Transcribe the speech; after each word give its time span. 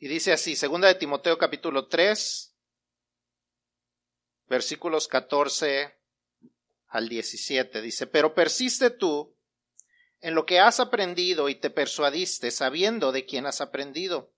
Y 0.00 0.06
dice 0.06 0.32
así, 0.32 0.54
segunda 0.54 0.86
de 0.86 0.94
Timoteo 0.94 1.38
capítulo 1.38 1.88
3, 1.88 2.54
versículos 4.46 5.08
14 5.08 5.98
al 6.86 7.08
17. 7.08 7.82
Dice, 7.82 8.06
pero 8.06 8.32
persiste 8.32 8.90
tú 8.90 9.36
en 10.20 10.36
lo 10.36 10.46
que 10.46 10.60
has 10.60 10.78
aprendido 10.78 11.48
y 11.48 11.56
te 11.56 11.70
persuadiste 11.70 12.52
sabiendo 12.52 13.10
de 13.10 13.26
quién 13.26 13.46
has 13.46 13.60
aprendido, 13.60 14.32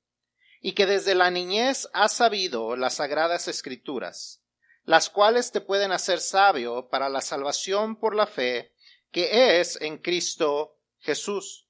y 0.63 0.73
que 0.73 0.87
desde 0.87 1.15
la 1.15 1.31
niñez 1.31 1.89
has 1.93 2.15
sabido 2.15 2.75
las 2.77 2.95
sagradas 2.95 3.47
escrituras, 3.47 4.43
las 4.85 5.11
cuales 5.11 5.53
te 5.53 5.61
pueden 5.61 5.93
hacer 5.93 6.21
sabio 6.21 6.89
para 6.89 7.11
la 7.11 7.21
salvación 7.21 7.97
por 7.97 8.15
la 8.15 8.27
fe 8.27 8.73
que 9.11 9.61
es 9.61 9.79
en 9.81 9.99
Cristo 9.99 10.79
Jesús. 10.99 11.70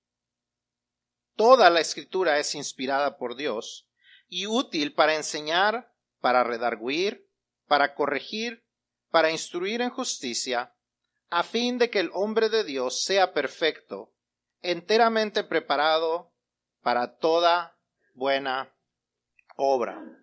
Toda 1.40 1.70
la 1.70 1.80
escritura 1.80 2.38
es 2.38 2.54
inspirada 2.54 3.16
por 3.16 3.34
Dios 3.34 3.88
y 4.28 4.46
útil 4.46 4.92
para 4.92 5.14
enseñar, 5.14 5.90
para 6.20 6.44
redarguir, 6.44 7.30
para 7.66 7.94
corregir, 7.94 8.62
para 9.10 9.30
instruir 9.30 9.80
en 9.80 9.88
justicia, 9.88 10.74
a 11.30 11.42
fin 11.42 11.78
de 11.78 11.88
que 11.88 12.00
el 12.00 12.10
hombre 12.12 12.50
de 12.50 12.62
Dios 12.62 13.02
sea 13.04 13.32
perfecto, 13.32 14.12
enteramente 14.60 15.42
preparado 15.42 16.30
para 16.82 17.16
toda 17.16 17.74
buena 18.12 18.76
obra. 19.56 20.19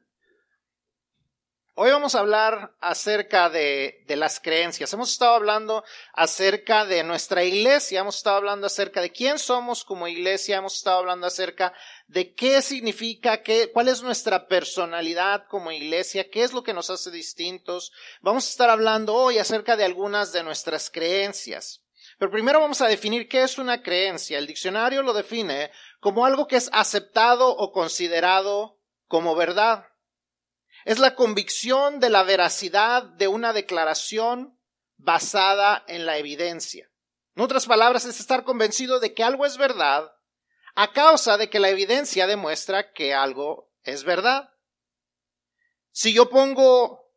Hoy 1.80 1.92
vamos 1.92 2.16
a 2.16 2.22
hablar 2.22 2.74
acerca 2.82 3.52
de, 3.52 4.04
de, 4.08 4.16
las 4.16 4.40
creencias. 4.40 4.92
Hemos 4.94 5.12
estado 5.12 5.36
hablando 5.36 5.84
acerca 6.12 6.88
de 6.88 7.04
nuestra 7.04 7.44
iglesia, 7.44 8.00
hemos 8.00 8.18
estado 8.18 8.38
hablando 8.38 8.66
acerca 8.66 9.00
de 9.00 9.12
quién 9.12 9.38
somos 9.38 9.84
como 9.84 10.08
iglesia, 10.08 10.58
hemos 10.58 10.76
estado 10.76 10.98
hablando 10.98 11.28
acerca 11.28 11.76
de 12.08 12.34
qué 12.34 12.64
significa, 12.64 13.44
qué, 13.44 13.70
cuál 13.72 13.90
es 13.90 14.02
nuestra 14.02 14.48
personalidad 14.48 15.46
como 15.50 15.72
iglesia, 15.72 16.32
qué 16.32 16.42
es 16.42 16.52
lo 16.52 16.64
que 16.64 16.74
nos 16.74 16.90
hace 16.90 17.12
distintos. 17.12 17.92
Vamos 18.22 18.48
a 18.48 18.50
estar 18.50 18.72
hablando 18.72 19.14
hoy 19.14 19.38
acerca 19.38 19.78
de 19.78 19.86
algunas 19.86 20.34
de 20.34 20.42
nuestras 20.42 20.90
creencias. 20.90 21.84
Pero 22.18 22.32
primero 22.32 22.60
vamos 22.60 22.82
a 22.82 22.88
definir 22.88 23.30
qué 23.30 23.44
es 23.44 23.60
una 23.60 23.84
creencia. 23.84 24.40
El 24.40 24.48
diccionario 24.48 25.04
lo 25.04 25.14
define 25.14 25.70
como 26.00 26.26
algo 26.26 26.48
que 26.48 26.56
es 26.56 26.72
aceptado 26.74 27.56
o 27.56 27.72
considerado 27.72 28.80
como 29.08 29.36
verdad. 29.36 29.86
Es 30.88 31.00
la 31.00 31.16
convicción 31.16 32.00
de 32.00 32.10
la 32.10 32.24
veracidad 32.24 33.04
de 33.04 33.28
una 33.28 33.52
declaración 33.52 34.58
basada 34.96 35.84
en 35.90 36.06
la 36.06 36.18
evidencia. 36.18 36.90
En 37.36 37.44
otras 37.44 37.66
palabras, 37.66 38.06
es 38.06 38.22
estar 38.22 38.46
convencido 38.46 39.02
de 39.02 39.14
que 39.14 39.22
algo 39.22 39.46
es 39.46 39.58
verdad 39.58 40.16
a 40.76 40.94
causa 40.94 41.38
de 41.38 41.50
que 41.50 41.60
la 41.60 41.68
evidencia 41.68 42.26
demuestra 42.26 42.94
que 42.94 43.14
algo 43.14 43.70
es 43.84 44.06
verdad. 44.06 44.54
Si 45.92 46.14
yo 46.14 46.30
pongo... 46.30 47.12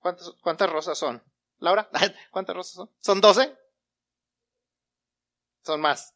¿Cuántas, 0.00 0.68
rosas 0.68 0.98
son? 0.98 1.22
Laura, 1.58 1.88
¿cuántas 2.32 2.56
rosas 2.56 2.74
son? 2.74 2.90
¿Son 2.98 3.20
doce? 3.20 3.56
Son 5.62 5.80
más. 5.80 6.12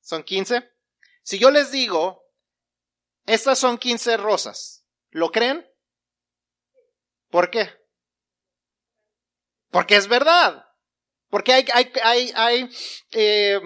¿Son 0.00 0.24
quince? 0.24 0.68
Si 1.22 1.38
yo 1.38 1.52
les 1.52 1.70
digo, 1.70 2.24
estas 3.24 3.60
son 3.60 3.78
quince 3.78 4.16
rosas, 4.16 4.77
¿Lo 5.18 5.32
creen? 5.32 5.68
¿Por 7.30 7.50
qué? 7.50 7.68
Porque 9.70 9.96
es 9.96 10.06
verdad. 10.06 10.64
Porque 11.28 11.52
hay, 11.52 11.66
hay, 11.74 11.92
hay, 12.02 12.32
hay 12.36 12.70
eh, 13.10 13.60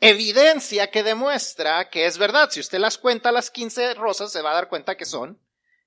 evidencia 0.00 0.90
que 0.90 1.02
demuestra 1.02 1.90
que 1.90 2.06
es 2.06 2.16
verdad. 2.16 2.50
Si 2.50 2.58
usted 2.58 2.78
las 2.78 2.96
cuenta 2.96 3.30
las 3.30 3.50
15 3.50 3.94
rosas, 3.94 4.32
se 4.32 4.40
va 4.40 4.52
a 4.52 4.54
dar 4.54 4.68
cuenta 4.70 4.96
que 4.96 5.04
son 5.04 5.38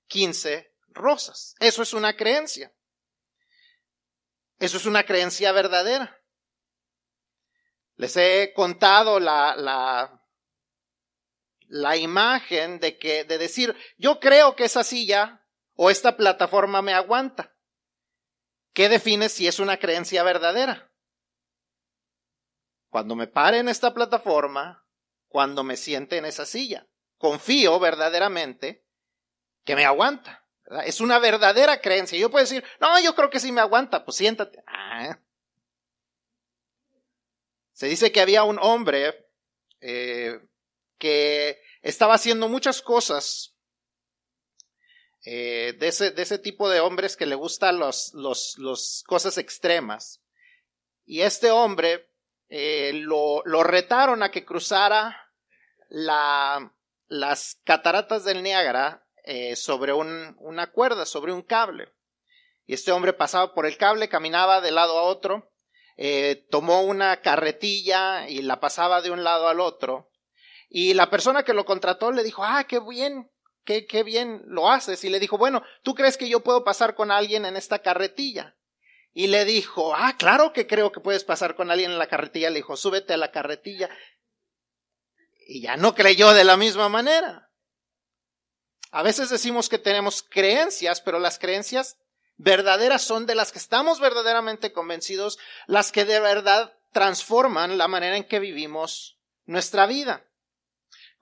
15 0.07 0.71
rosas. 0.89 1.55
Eso 1.59 1.81
es 1.81 1.93
una 1.93 2.15
creencia. 2.15 2.71
Eso 4.59 4.77
es 4.77 4.85
una 4.85 5.03
creencia 5.03 5.51
verdadera. 5.51 6.21
Les 7.95 8.15
he 8.17 8.53
contado 8.55 9.19
la, 9.19 9.55
la, 9.55 10.22
la 11.67 11.97
imagen 11.97 12.79
de 12.79 12.97
que, 12.97 13.23
de 13.23 13.37
decir, 13.37 13.75
yo 13.97 14.19
creo 14.19 14.55
que 14.55 14.65
esa 14.65 14.83
silla 14.83 15.45
o 15.75 15.89
esta 15.89 16.17
plataforma 16.17 16.81
me 16.81 16.93
aguanta. 16.93 17.55
¿Qué 18.73 18.89
define 18.89 19.29
si 19.29 19.47
es 19.47 19.59
una 19.59 19.77
creencia 19.77 20.23
verdadera? 20.23 20.91
Cuando 22.89 23.15
me 23.15 23.27
pare 23.27 23.59
en 23.59 23.69
esta 23.69 23.93
plataforma, 23.93 24.85
cuando 25.27 25.63
me 25.63 25.77
siente 25.77 26.17
en 26.17 26.25
esa 26.25 26.45
silla. 26.45 26.87
Confío 27.17 27.79
verdaderamente 27.79 28.85
que 29.63 29.75
me 29.75 29.85
aguanta. 29.85 30.47
Es 30.85 31.01
una 31.01 31.19
verdadera 31.19 31.81
creencia. 31.81 32.17
Yo 32.19 32.29
puedo 32.29 32.43
decir, 32.43 32.63
no, 32.79 32.99
yo 32.99 33.15
creo 33.15 33.29
que 33.29 33.39
sí 33.39 33.51
me 33.51 33.61
aguanta, 33.61 34.05
pues 34.05 34.17
siéntate. 34.17 34.63
Ah. 34.67 35.19
Se 37.71 37.87
dice 37.87 38.11
que 38.11 38.21
había 38.21 38.43
un 38.43 38.59
hombre 38.59 39.27
eh, 39.81 40.39
que 41.03 41.61
estaba 41.81 42.13
haciendo 42.13 42.47
muchas 42.47 42.81
cosas 42.81 43.57
eh, 45.25 45.75
de, 45.77 45.89
ese, 45.89 46.11
de, 46.11 46.21
ese, 46.21 46.39
tipo 46.39 46.69
de 46.69 46.79
hombres 46.79 47.17
que 47.17 47.25
le 47.25 47.35
gustan 47.35 47.77
las 47.77 48.13
los, 48.13 48.57
los 48.57 49.03
cosas 49.05 49.37
extremas. 49.37 50.23
Y 51.05 51.19
este 51.19 51.51
hombre 51.51 52.09
eh, 52.47 52.93
lo, 52.93 53.41
lo, 53.43 53.63
retaron 53.63 54.23
a 54.23 54.31
que 54.31 54.45
cruzara 54.45 55.29
la, 55.89 56.73
las 57.09 57.59
cataratas 57.65 58.23
del 58.23 58.41
Niágara 58.41 59.05
eh, 59.25 59.57
sobre 59.57 59.91
un, 59.91 60.37
una 60.39 60.71
cuerda, 60.71 61.05
sobre 61.05 61.33
un 61.33 61.41
cable. 61.41 61.91
Y 62.65 62.75
este 62.75 62.93
hombre 62.93 63.11
pasaba 63.11 63.53
por 63.53 63.65
el 63.65 63.75
cable, 63.75 64.07
caminaba 64.07 64.61
de 64.61 64.71
lado 64.71 64.97
a 64.97 65.03
otro, 65.03 65.51
tomó 66.49 66.83
una 66.83 67.19
carretilla 67.19 68.29
y 68.29 68.41
la 68.41 68.61
pasaba 68.61 69.01
de 69.01 69.11
un 69.11 69.25
lado 69.25 69.49
al 69.49 69.59
otro 69.59 70.12
y 70.75 70.95
la 70.95 71.11
persona 71.11 71.43
que 71.43 71.53
lo 71.53 71.65
contrató 71.65 72.11
le 72.11 72.23
dijo, 72.23 72.43
ah, 72.43 72.63
qué 72.63 72.79
bien, 72.79 73.29
qué, 73.63 73.85
qué 73.85 74.01
bien 74.01 74.41
lo 74.47 74.71
haces. 74.71 75.03
Y 75.03 75.09
le 75.09 75.19
dijo, 75.19 75.37
bueno, 75.37 75.61
¿tú 75.83 75.93
crees 75.93 76.17
que 76.17 76.27
yo 76.27 76.39
puedo 76.39 76.63
pasar 76.63 76.95
con 76.95 77.11
alguien 77.11 77.45
en 77.45 77.55
esta 77.55 77.83
carretilla? 77.83 78.55
Y 79.13 79.27
le 79.27 79.45
dijo, 79.45 79.93
ah, 79.93 80.15
claro 80.17 80.51
que 80.51 80.65
creo 80.65 80.91
que 80.91 80.99
puedes 80.99 81.23
pasar 81.23 81.55
con 81.55 81.69
alguien 81.69 81.91
en 81.91 81.99
la 81.99 82.07
carretilla. 82.07 82.49
Le 82.49 82.55
dijo, 82.55 82.75
súbete 82.75 83.13
a 83.13 83.17
la 83.17 83.29
carretilla. 83.29 83.87
Y 85.45 85.61
ya 85.61 85.77
no 85.77 85.93
creyó 85.93 86.33
de 86.33 86.43
la 86.43 86.57
misma 86.57 86.89
manera. 86.89 87.51
A 88.89 89.03
veces 89.03 89.29
decimos 89.29 89.69
que 89.69 89.77
tenemos 89.77 90.23
creencias, 90.23 91.01
pero 91.01 91.19
las 91.19 91.37
creencias 91.37 91.99
verdaderas 92.37 93.03
son 93.03 93.27
de 93.27 93.35
las 93.35 93.51
que 93.51 93.59
estamos 93.59 93.99
verdaderamente 93.99 94.73
convencidos, 94.73 95.37
las 95.67 95.91
que 95.91 96.03
de 96.03 96.19
verdad 96.19 96.75
transforman 96.93 97.77
la 97.77 97.87
manera 97.87 98.17
en 98.17 98.23
que 98.23 98.39
vivimos 98.39 99.19
nuestra 99.45 99.85
vida. 99.85 100.25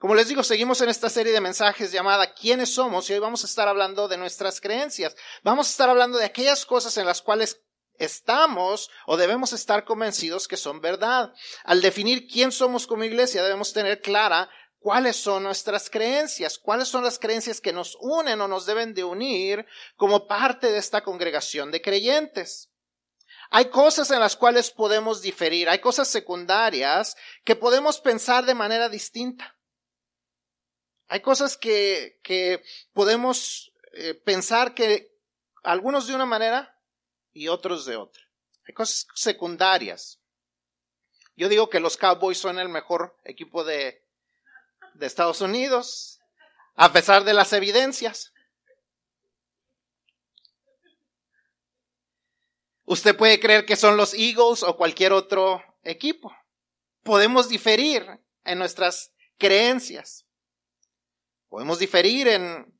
Como 0.02 0.16
les 0.16 0.26
digo, 0.26 0.42
seguimos 0.42 0.80
en 0.80 0.88
esta 0.88 1.08
serie 1.08 1.32
de 1.32 1.40
mensajes 1.40 1.92
llamada 1.92 2.34
¿Quiénes 2.34 2.74
somos? 2.74 3.08
y 3.08 3.12
hoy 3.12 3.20
vamos 3.20 3.44
a 3.44 3.46
estar 3.46 3.68
hablando 3.68 4.08
de 4.08 4.16
nuestras 4.16 4.60
creencias. 4.60 5.14
Vamos 5.44 5.68
a 5.68 5.70
estar 5.70 5.88
hablando 5.88 6.18
de 6.18 6.24
aquellas 6.24 6.66
cosas 6.66 6.96
en 6.96 7.06
las 7.06 7.22
cuales 7.22 7.62
estamos 7.98 8.90
o 9.06 9.16
debemos 9.16 9.52
estar 9.52 9.84
convencidos 9.84 10.48
que 10.48 10.56
son 10.56 10.80
verdad. 10.80 11.32
Al 11.62 11.80
definir 11.82 12.26
quién 12.26 12.50
somos 12.50 12.88
como 12.88 13.04
iglesia, 13.04 13.44
debemos 13.44 13.72
tener 13.72 14.00
clara 14.00 14.50
cuáles 14.80 15.14
son 15.14 15.44
nuestras 15.44 15.88
creencias, 15.88 16.58
cuáles 16.58 16.88
son 16.88 17.04
las 17.04 17.20
creencias 17.20 17.60
que 17.60 17.72
nos 17.72 17.96
unen 18.00 18.40
o 18.40 18.48
nos 18.48 18.66
deben 18.66 18.94
de 18.94 19.04
unir 19.04 19.64
como 19.94 20.26
parte 20.26 20.72
de 20.72 20.78
esta 20.78 21.04
congregación 21.04 21.70
de 21.70 21.80
creyentes. 21.80 22.72
Hay 23.50 23.66
cosas 23.66 24.10
en 24.10 24.18
las 24.18 24.34
cuales 24.34 24.72
podemos 24.72 25.22
diferir, 25.22 25.68
hay 25.68 25.78
cosas 25.78 26.08
secundarias 26.08 27.14
que 27.44 27.54
podemos 27.54 28.00
pensar 28.00 28.44
de 28.44 28.56
manera 28.56 28.88
distinta. 28.88 29.56
Hay 31.12 31.20
cosas 31.20 31.58
que, 31.58 32.62
podemos 32.94 33.70
eh, 33.92 34.14
pensar 34.14 34.74
que 34.74 35.14
algunos 35.62 36.06
de 36.06 36.14
una 36.14 36.24
manera 36.24 36.80
y 37.34 37.48
otros 37.48 37.84
de 37.84 37.96
otra. 37.96 38.22
Hay 38.66 38.72
cosas 38.72 39.06
secundarias. 39.14 40.20
Yo 41.36 41.50
digo 41.50 41.68
que 41.68 41.80
los 41.80 41.98
Cowboys 41.98 42.38
son 42.38 42.58
el 42.58 42.70
mejor 42.70 43.14
equipo 43.24 43.62
de, 43.62 44.02
de 44.94 45.06
Estados 45.06 45.42
Unidos, 45.42 46.18
a 46.76 46.90
pesar 46.94 47.24
de 47.24 47.34
las 47.34 47.52
evidencias. 47.52 48.32
Usted 52.86 53.14
puede 53.14 53.38
creer 53.38 53.66
que 53.66 53.76
son 53.76 53.98
los 53.98 54.14
Eagles 54.14 54.62
o 54.62 54.78
cualquier 54.78 55.12
otro 55.12 55.62
equipo. 55.84 56.34
Podemos 57.02 57.50
diferir 57.50 58.18
en 58.44 58.58
nuestras 58.58 59.12
creencias. 59.36 60.24
Podemos 61.52 61.78
diferir 61.78 62.28
en, 62.28 62.72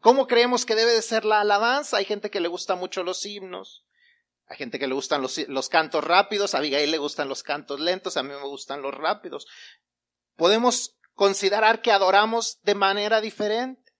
cómo 0.00 0.26
creemos 0.26 0.64
que 0.64 0.74
debe 0.74 0.92
de 0.92 1.02
ser 1.02 1.26
la 1.26 1.42
alabanza. 1.42 1.98
Hay 1.98 2.06
gente 2.06 2.30
que 2.30 2.40
le 2.40 2.48
gusta 2.48 2.74
mucho 2.74 3.04
los 3.04 3.26
himnos. 3.26 3.84
Hay 4.46 4.56
gente 4.56 4.78
que 4.78 4.86
le 4.86 4.94
gustan 4.94 5.20
los, 5.20 5.36
los 5.48 5.68
cantos 5.68 6.02
rápidos. 6.02 6.54
A 6.54 6.58
Abigail 6.58 6.90
le 6.90 6.96
gustan 6.96 7.28
los 7.28 7.42
cantos 7.42 7.80
lentos. 7.80 8.16
A 8.16 8.22
mí 8.22 8.30
me 8.30 8.48
gustan 8.48 8.80
los 8.80 8.94
rápidos. 8.94 9.46
Podemos 10.36 10.96
considerar 11.12 11.82
que 11.82 11.92
adoramos 11.92 12.62
de 12.62 12.74
manera 12.74 13.20
diferente. 13.20 13.92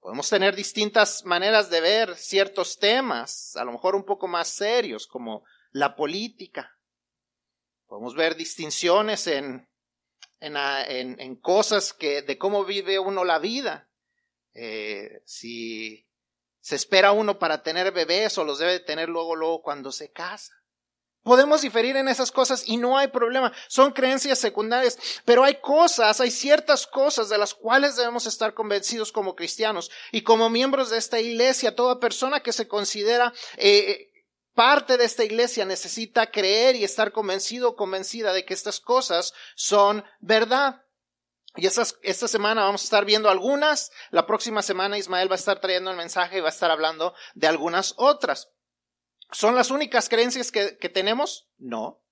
Podemos 0.00 0.28
tener 0.28 0.56
distintas 0.56 1.24
maneras 1.24 1.70
de 1.70 1.80
ver 1.80 2.16
ciertos 2.16 2.80
temas, 2.80 3.54
a 3.54 3.64
lo 3.64 3.70
mejor 3.70 3.94
un 3.94 4.04
poco 4.04 4.26
más 4.26 4.48
serios, 4.48 5.06
como 5.06 5.44
la 5.70 5.94
política. 5.94 6.76
Podemos 7.86 8.16
ver 8.16 8.34
distinciones 8.34 9.28
en, 9.28 9.68
en, 10.40 11.20
en, 11.20 11.36
cosas 11.36 11.92
que, 11.92 12.22
de 12.22 12.38
cómo 12.38 12.64
vive 12.64 12.98
uno 12.98 13.24
la 13.24 13.38
vida. 13.38 13.88
Eh, 14.54 15.22
si 15.24 16.06
se 16.60 16.76
espera 16.76 17.12
uno 17.12 17.38
para 17.38 17.62
tener 17.62 17.92
bebés 17.92 18.36
o 18.38 18.44
los 18.44 18.58
debe 18.58 18.80
tener 18.80 19.08
luego, 19.08 19.36
luego 19.36 19.62
cuando 19.62 19.92
se 19.92 20.10
casa. 20.10 20.54
Podemos 21.22 21.60
diferir 21.60 21.96
en 21.96 22.08
esas 22.08 22.30
cosas 22.32 22.62
y 22.66 22.78
no 22.78 22.96
hay 22.96 23.08
problema. 23.08 23.52
Son 23.68 23.92
creencias 23.92 24.38
secundarias, 24.38 24.98
pero 25.24 25.44
hay 25.44 25.60
cosas, 25.60 26.20
hay 26.20 26.30
ciertas 26.30 26.86
cosas 26.86 27.28
de 27.28 27.36
las 27.36 27.54
cuales 27.54 27.96
debemos 27.96 28.26
estar 28.26 28.54
convencidos 28.54 29.12
como 29.12 29.34
cristianos 29.36 29.90
y 30.10 30.22
como 30.22 30.48
miembros 30.48 30.88
de 30.88 30.96
esta 30.96 31.20
iglesia. 31.20 31.76
Toda 31.76 32.00
persona 32.00 32.40
que 32.40 32.52
se 32.52 32.66
considera 32.66 33.34
eh, 33.56 34.07
parte 34.58 34.96
de 34.96 35.04
esta 35.04 35.22
iglesia 35.22 35.64
necesita 35.64 36.32
creer 36.32 36.74
y 36.74 36.82
estar 36.82 37.12
convencido 37.12 37.68
o 37.68 37.76
convencida 37.76 38.32
de 38.32 38.44
que 38.44 38.54
estas 38.54 38.80
cosas 38.80 39.32
son 39.54 40.04
verdad. 40.18 40.82
Y 41.54 41.66
esta 41.66 42.26
semana 42.26 42.64
vamos 42.64 42.80
a 42.82 42.84
estar 42.84 43.04
viendo 43.04 43.30
algunas. 43.30 43.92
La 44.10 44.26
próxima 44.26 44.62
semana 44.62 44.98
Ismael 44.98 45.30
va 45.30 45.36
a 45.36 45.38
estar 45.38 45.60
trayendo 45.60 45.92
el 45.92 45.96
mensaje 45.96 46.38
y 46.38 46.40
va 46.40 46.48
a 46.48 46.50
estar 46.50 46.72
hablando 46.72 47.14
de 47.36 47.46
algunas 47.46 47.94
otras. 47.98 48.48
¿Son 49.30 49.54
las 49.54 49.70
únicas 49.70 50.08
creencias 50.08 50.50
que, 50.50 50.72
tenemos? 50.88 51.48
No. 51.58 52.02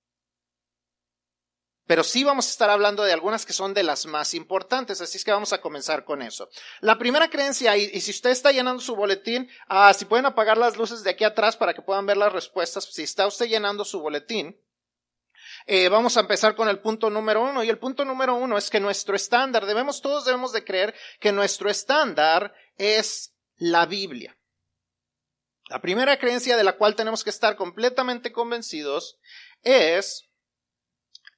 Pero 1.87 2.03
sí 2.03 2.25
vamos 2.25 2.47
a 2.47 2.51
estar 2.51 2.69
hablando 2.69 3.03
de 3.03 3.13
algunas 3.13 3.45
que 3.45 3.53
son 3.53 3.73
de 3.73 3.81
las 3.81 4.05
más 4.05 4.33
importantes, 4.33 4.99
así 4.99 5.17
es 5.17 5.23
que 5.23 5.31
vamos 5.31 5.53
a 5.53 5.61
comenzar 5.61 6.03
con 6.03 6.21
eso. 6.21 6.49
La 6.81 6.97
primera 6.97 7.29
creencia, 7.29 7.75
y, 7.77 7.99
si 8.01 8.11
usted 8.11 8.29
está 8.29 8.51
llenando 8.51 8.81
su 8.81 8.95
boletín, 8.95 9.49
ah, 9.69 9.93
si 9.93 10.03
pueden 10.03 10.25
apagar 10.25 10.57
las 10.57 10.77
luces 10.77 11.03
de 11.03 11.11
aquí 11.11 11.23
atrás 11.23 11.55
para 11.55 11.73
que 11.73 11.81
puedan 11.81 12.05
ver 12.05 12.17
las 12.17 12.33
respuestas, 12.33 12.83
si 12.83 13.03
está 13.03 13.25
usted 13.25 13.47
llenando 13.47 13.85
su 13.85 14.01
boletín, 14.01 14.59
eh, 15.65 15.87
vamos 15.87 16.17
a 16.17 16.19
empezar 16.19 16.55
con 16.55 16.67
el 16.67 16.79
punto 16.79 17.09
número 17.09 17.41
uno, 17.41 17.63
y 17.63 17.69
el 17.69 17.79
punto 17.79 18.03
número 18.03 18.35
uno 18.35 18.57
es 18.57 18.69
que 18.69 18.81
nuestro 18.81 19.15
estándar, 19.15 19.65
debemos, 19.65 20.01
todos 20.01 20.25
debemos 20.25 20.51
de 20.51 20.65
creer 20.65 20.93
que 21.21 21.31
nuestro 21.31 21.69
estándar 21.69 22.53
es 22.75 23.33
la 23.55 23.85
Biblia. 23.85 24.37
La 25.69 25.81
primera 25.81 26.17
creencia 26.19 26.57
de 26.57 26.63
la 26.63 26.77
cual 26.77 26.95
tenemos 26.95 27.23
que 27.23 27.29
estar 27.29 27.55
completamente 27.55 28.31
convencidos 28.31 29.17
es, 29.63 30.27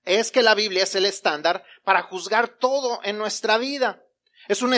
es 0.06 0.31
que 0.31 0.44
la 0.44 0.56
Biblia 0.56 0.84
es 0.84 0.96
el 0.96 1.06
estándar 1.06 1.63
para 1.84 2.04
juzgar 2.04 2.48
todo 2.48 3.00
en 3.04 3.18
nuestra 3.18 3.57
vida. 3.57 4.04
Es 4.50 4.63
un, 4.63 4.75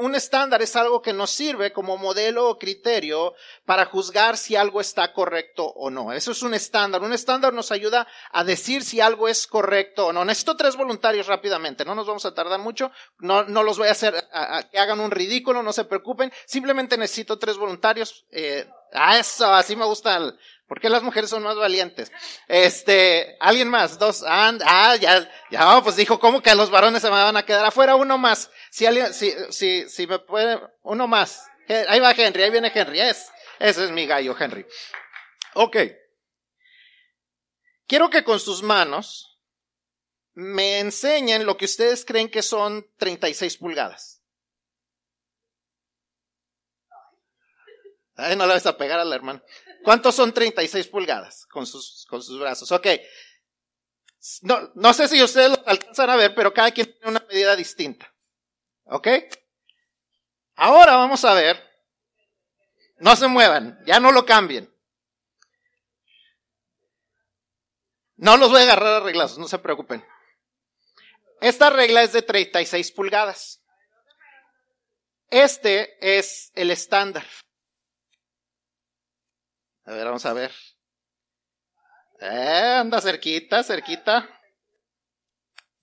un, 0.00 0.14
estándar, 0.14 0.60
es 0.60 0.76
algo 0.76 1.00
que 1.00 1.14
nos 1.14 1.30
sirve 1.30 1.72
como 1.72 1.96
modelo 1.96 2.50
o 2.50 2.58
criterio 2.58 3.32
para 3.64 3.86
juzgar 3.86 4.36
si 4.36 4.56
algo 4.56 4.78
está 4.78 5.14
correcto 5.14 5.64
o 5.64 5.88
no. 5.88 6.12
Eso 6.12 6.32
es 6.32 6.42
un 6.42 6.52
estándar. 6.52 7.00
Un 7.00 7.14
estándar 7.14 7.54
nos 7.54 7.72
ayuda 7.72 8.06
a 8.30 8.44
decir 8.44 8.84
si 8.84 9.00
algo 9.00 9.26
es 9.26 9.46
correcto 9.46 10.08
o 10.08 10.12
no. 10.12 10.22
Necesito 10.22 10.54
tres 10.58 10.76
voluntarios 10.76 11.28
rápidamente, 11.28 11.86
no 11.86 11.94
nos 11.94 12.06
vamos 12.06 12.26
a 12.26 12.34
tardar 12.34 12.60
mucho. 12.60 12.92
No, 13.20 13.44
no 13.44 13.62
los 13.62 13.78
voy 13.78 13.88
a 13.88 13.92
hacer 13.92 14.14
a, 14.34 14.68
que 14.70 14.78
hagan 14.78 15.00
un 15.00 15.10
ridículo, 15.10 15.62
no 15.62 15.72
se 15.72 15.86
preocupen. 15.86 16.30
Simplemente 16.44 16.98
necesito 16.98 17.38
tres 17.38 17.56
voluntarios. 17.56 18.26
Eh, 18.30 18.68
a 18.92 19.18
eso, 19.18 19.46
así 19.46 19.76
me 19.76 19.86
gusta 19.86 20.14
el, 20.16 20.38
¿Por 20.68 20.80
qué 20.80 20.88
las 20.88 21.04
mujeres 21.04 21.30
son 21.30 21.44
más 21.44 21.54
valientes? 21.54 22.10
Este, 22.48 23.36
alguien 23.38 23.68
más, 23.68 24.00
dos, 24.00 24.24
ah, 24.26 24.52
ah 24.66 24.96
ya, 24.96 25.30
ya, 25.48 25.80
pues 25.80 25.94
dijo, 25.94 26.18
¿cómo 26.18 26.42
que 26.42 26.54
los 26.56 26.70
varones 26.70 27.02
se 27.02 27.08
me 27.08 27.14
van 27.14 27.36
a 27.36 27.44
quedar 27.44 27.64
afuera? 27.64 27.94
Uno 27.94 28.18
más. 28.18 28.50
Si 28.76 28.84
alguien, 28.84 29.14
si, 29.14 29.32
si, 29.52 29.88
si 29.88 30.06
me 30.06 30.18
puede, 30.18 30.60
uno 30.82 31.08
más. 31.08 31.48
Ahí 31.88 31.98
va 31.98 32.10
Henry, 32.10 32.42
ahí 32.42 32.50
viene 32.50 32.70
Henry, 32.74 33.00
es, 33.00 33.32
ese 33.58 33.84
es 33.86 33.90
mi 33.90 34.06
gallo, 34.06 34.36
Henry. 34.38 34.66
Ok. 35.54 35.78
Quiero 37.86 38.10
que 38.10 38.22
con 38.22 38.38
sus 38.38 38.62
manos 38.62 39.40
me 40.34 40.78
enseñen 40.80 41.46
lo 41.46 41.56
que 41.56 41.64
ustedes 41.64 42.04
creen 42.04 42.28
que 42.28 42.42
son 42.42 42.86
36 42.98 43.56
pulgadas. 43.56 44.22
Ay, 48.16 48.36
no 48.36 48.46
le 48.46 48.52
vas 48.52 48.66
a 48.66 48.76
pegar 48.76 49.00
a 49.00 49.06
la 49.06 49.16
hermana. 49.16 49.42
¿Cuántos 49.84 50.14
son 50.14 50.34
36 50.34 50.86
pulgadas 50.88 51.46
con 51.46 51.66
sus, 51.66 52.04
con 52.10 52.22
sus 52.22 52.38
brazos? 52.38 52.70
Ok. 52.72 52.88
No, 54.42 54.70
no 54.74 54.92
sé 54.92 55.08
si 55.08 55.22
ustedes 55.22 55.48
lo 55.48 55.62
alcanzan 55.66 56.10
a 56.10 56.16
ver, 56.16 56.34
pero 56.34 56.52
cada 56.52 56.70
quien 56.72 56.92
tiene 56.92 57.08
una 57.08 57.26
medida 57.26 57.56
distinta. 57.56 58.12
¿Ok? 58.86 59.08
Ahora 60.56 60.96
vamos 60.96 61.24
a 61.24 61.34
ver. 61.34 61.62
No 62.98 63.14
se 63.14 63.26
muevan, 63.28 63.78
ya 63.84 64.00
no 64.00 64.10
lo 64.10 64.24
cambien. 64.24 64.72
No 68.16 68.36
los 68.38 68.50
voy 68.50 68.60
a 68.60 68.64
agarrar 68.64 69.02
a 69.02 69.38
no 69.38 69.48
se 69.48 69.58
preocupen. 69.58 70.04
Esta 71.40 71.68
regla 71.68 72.02
es 72.02 72.12
de 72.12 72.22
36 72.22 72.92
pulgadas. 72.92 73.62
Este 75.28 75.98
es 76.00 76.50
el 76.54 76.70
estándar. 76.70 77.26
A 79.84 79.92
ver, 79.92 80.06
vamos 80.06 80.24
a 80.24 80.32
ver. 80.32 80.52
Eh, 82.20 82.76
anda 82.80 83.00
cerquita, 83.02 83.62
cerquita. 83.62 84.28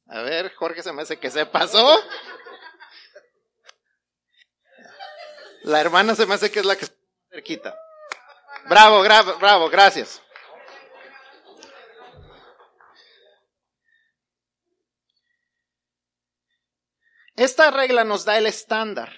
A 0.08 0.22
ver, 0.22 0.54
Jorge 0.56 0.82
se 0.82 0.92
me 0.92 1.04
hace 1.04 1.20
que 1.20 1.30
se 1.30 1.46
pasó. 1.46 2.00
La 5.64 5.80
hermana 5.80 6.14
se 6.16 6.26
me 6.26 6.34
hace 6.34 6.52
que 6.52 6.60
es 6.60 6.66
la 6.66 6.76
que 6.76 6.86
está 6.86 6.98
cerquita. 7.30 7.76
Bravo, 8.68 9.02
bravo, 9.02 9.38
bravo, 9.40 9.70
gracias. 9.70 10.22
Esta 17.36 17.72
regla 17.72 18.04
nos 18.04 18.26
da 18.26 18.38
el 18.38 18.46
estándar 18.46 19.12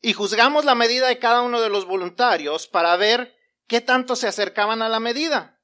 y 0.00 0.12
juzgamos 0.12 0.64
la 0.64 0.74
medida 0.74 1.08
de 1.08 1.18
cada 1.18 1.42
uno 1.42 1.60
de 1.60 1.70
los 1.70 1.86
voluntarios 1.86 2.68
para 2.68 2.94
ver 2.96 3.34
qué 3.66 3.80
tanto 3.80 4.14
se 4.14 4.28
acercaban 4.28 4.82
a 4.82 4.88
la 4.88 5.00
medida. 5.00 5.58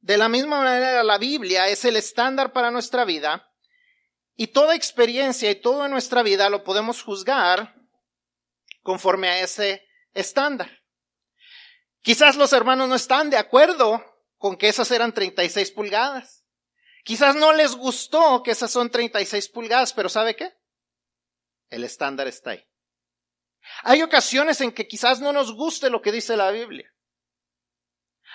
De 0.00 0.18
la 0.18 0.28
misma 0.28 0.62
manera, 0.62 1.02
la 1.02 1.18
Biblia 1.18 1.68
es 1.68 1.84
el 1.84 1.96
estándar 1.96 2.52
para 2.52 2.70
nuestra 2.70 3.04
vida 3.04 3.50
y 4.36 4.48
toda 4.48 4.76
experiencia 4.76 5.50
y 5.50 5.56
toda 5.56 5.88
nuestra 5.88 6.22
vida 6.22 6.48
lo 6.48 6.62
podemos 6.62 7.02
juzgar 7.02 7.81
conforme 8.82 9.28
a 9.28 9.40
ese 9.40 9.86
estándar. 10.12 10.82
Quizás 12.02 12.36
los 12.36 12.52
hermanos 12.52 12.88
no 12.88 12.94
están 12.94 13.30
de 13.30 13.36
acuerdo 13.36 14.04
con 14.36 14.56
que 14.56 14.68
esas 14.68 14.90
eran 14.90 15.14
36 15.14 15.70
pulgadas. 15.70 16.44
Quizás 17.04 17.34
no 17.36 17.52
les 17.52 17.74
gustó 17.74 18.42
que 18.42 18.50
esas 18.50 18.70
son 18.70 18.90
36 18.90 19.48
pulgadas, 19.48 19.92
pero 19.92 20.08
¿sabe 20.08 20.36
qué? 20.36 20.52
El 21.70 21.84
estándar 21.84 22.28
está 22.28 22.50
ahí. 22.50 22.64
Hay 23.84 24.02
ocasiones 24.02 24.60
en 24.60 24.72
que 24.72 24.86
quizás 24.86 25.20
no 25.20 25.32
nos 25.32 25.52
guste 25.52 25.90
lo 25.90 26.02
que 26.02 26.12
dice 26.12 26.36
la 26.36 26.50
Biblia. 26.50 26.92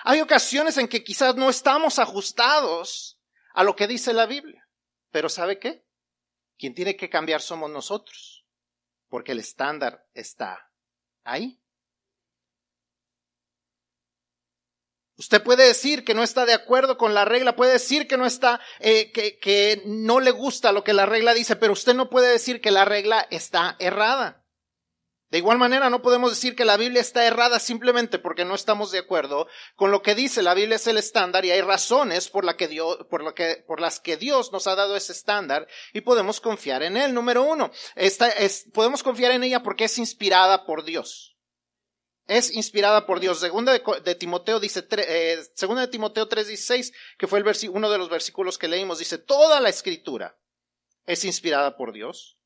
Hay 0.04 0.20
ocasiones 0.20 0.78
en 0.78 0.88
que 0.88 1.02
quizás 1.02 1.34
no 1.36 1.50
estamos 1.50 1.98
ajustados 1.98 3.20
a 3.52 3.64
lo 3.64 3.74
que 3.76 3.86
dice 3.86 4.12
la 4.12 4.26
Biblia. 4.26 4.66
Pero 5.10 5.28
¿sabe 5.28 5.58
qué? 5.58 5.84
Quien 6.56 6.74
tiene 6.74 6.96
que 6.96 7.08
cambiar 7.08 7.40
somos 7.40 7.70
nosotros, 7.70 8.37
porque 9.08 9.32
el 9.32 9.40
estándar 9.40 10.06
está 10.14 10.70
ahí. 11.24 11.60
Usted 15.16 15.42
puede 15.42 15.66
decir 15.66 16.04
que 16.04 16.14
no 16.14 16.22
está 16.22 16.46
de 16.46 16.54
acuerdo 16.54 16.96
con 16.96 17.12
la 17.12 17.24
regla, 17.24 17.56
puede 17.56 17.72
decir 17.72 18.06
que 18.06 18.16
no 18.16 18.24
está, 18.24 18.60
eh, 18.78 19.10
que, 19.10 19.40
que 19.40 19.82
no 19.84 20.20
le 20.20 20.30
gusta 20.30 20.70
lo 20.70 20.84
que 20.84 20.92
la 20.92 21.06
regla 21.06 21.34
dice, 21.34 21.56
pero 21.56 21.72
usted 21.72 21.94
no 21.94 22.08
puede 22.08 22.28
decir 22.28 22.60
que 22.60 22.70
la 22.70 22.84
regla 22.84 23.26
está 23.30 23.74
errada. 23.80 24.37
De 25.30 25.36
igual 25.38 25.58
manera, 25.58 25.90
no 25.90 26.00
podemos 26.00 26.30
decir 26.30 26.56
que 26.56 26.64
la 26.64 26.78
Biblia 26.78 27.02
está 27.02 27.26
errada 27.26 27.60
simplemente 27.60 28.18
porque 28.18 28.46
no 28.46 28.54
estamos 28.54 28.90
de 28.90 29.00
acuerdo 29.00 29.46
con 29.76 29.90
lo 29.90 30.00
que 30.00 30.14
dice. 30.14 30.42
La 30.42 30.54
Biblia 30.54 30.76
es 30.76 30.86
el 30.86 30.96
estándar 30.96 31.44
y 31.44 31.50
hay 31.50 31.60
razones 31.60 32.30
por, 32.30 32.46
la 32.46 32.56
que 32.56 32.68
por, 33.10 33.34
que, 33.34 33.62
por 33.66 33.78
las 33.78 34.00
que 34.00 34.16
Dios 34.16 34.52
nos 34.52 34.66
ha 34.66 34.74
dado 34.74 34.96
ese 34.96 35.12
estándar 35.12 35.68
y 35.92 36.00
podemos 36.00 36.40
confiar 36.40 36.82
en 36.82 36.96
él. 36.96 37.12
Número 37.12 37.42
uno, 37.42 37.70
podemos 38.72 39.02
confiar 39.02 39.32
en 39.32 39.44
ella 39.44 39.62
porque 39.62 39.84
es 39.84 39.98
inspirada 39.98 40.64
por 40.64 40.82
Dios. 40.84 41.36
Es 42.26 42.50
inspirada 42.50 43.04
por 43.04 43.20
Dios. 43.20 43.38
Segunda 43.38 43.72
de, 43.72 44.14
Timoteo 44.14 44.60
dice, 44.60 44.86
eh, 44.90 45.42
segunda 45.54 45.82
de 45.82 45.88
Timoteo 45.88 46.26
3:16, 46.26 46.94
que 47.18 47.26
fue 47.26 47.38
el 47.38 47.70
uno 47.70 47.90
de 47.90 47.98
los 47.98 48.08
versículos 48.08 48.56
que 48.56 48.68
leímos, 48.68 48.98
dice, 48.98 49.18
toda 49.18 49.60
la 49.60 49.68
escritura 49.68 50.38
es 51.04 51.24
inspirada 51.24 51.76
por 51.76 51.92
Dios 51.92 52.38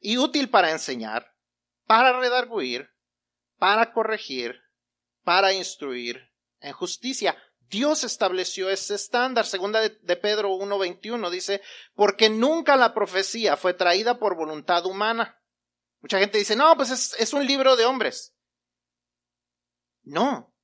y 0.00 0.18
útil 0.18 0.48
para 0.48 0.70
enseñar 0.70 1.33
para 1.86 2.18
redarguir, 2.18 2.90
para 3.58 3.92
corregir, 3.92 4.60
para 5.22 5.52
instruir 5.52 6.30
en 6.60 6.72
justicia. 6.72 7.36
Dios 7.68 8.04
estableció 8.04 8.70
ese 8.70 8.94
estándar. 8.94 9.46
Segunda 9.46 9.80
de, 9.80 10.16
Pedro 10.16 10.50
1.21 10.50 11.30
dice, 11.30 11.62
porque 11.94 12.30
nunca 12.30 12.76
la 12.76 12.94
profecía 12.94 13.56
fue 13.56 13.74
traída 13.74 14.18
por 14.18 14.36
voluntad 14.36 14.86
humana. 14.86 15.40
Mucha 16.00 16.18
gente 16.18 16.38
dice, 16.38 16.56
no, 16.56 16.76
pues 16.76 17.14
es, 17.18 17.32
un 17.32 17.46
libro 17.46 17.76
de 17.76 17.86
hombres. 17.86 18.34
No. 20.02 20.54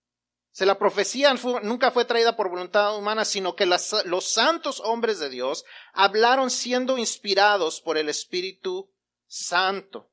Se 0.52 0.66
la 0.66 0.78
profecía 0.78 1.32
nunca 1.62 1.90
fue 1.90 2.04
traída 2.04 2.36
por 2.36 2.50
voluntad 2.50 2.96
humana, 2.96 3.24
sino 3.24 3.56
que 3.56 3.66
los 3.66 4.24
santos 4.24 4.80
hombres 4.80 5.18
de 5.18 5.30
Dios 5.30 5.64
hablaron 5.92 6.50
siendo 6.50 6.98
inspirados 6.98 7.80
por 7.80 7.96
el 7.96 8.08
Espíritu 8.08 8.92
Santo. 9.26 10.10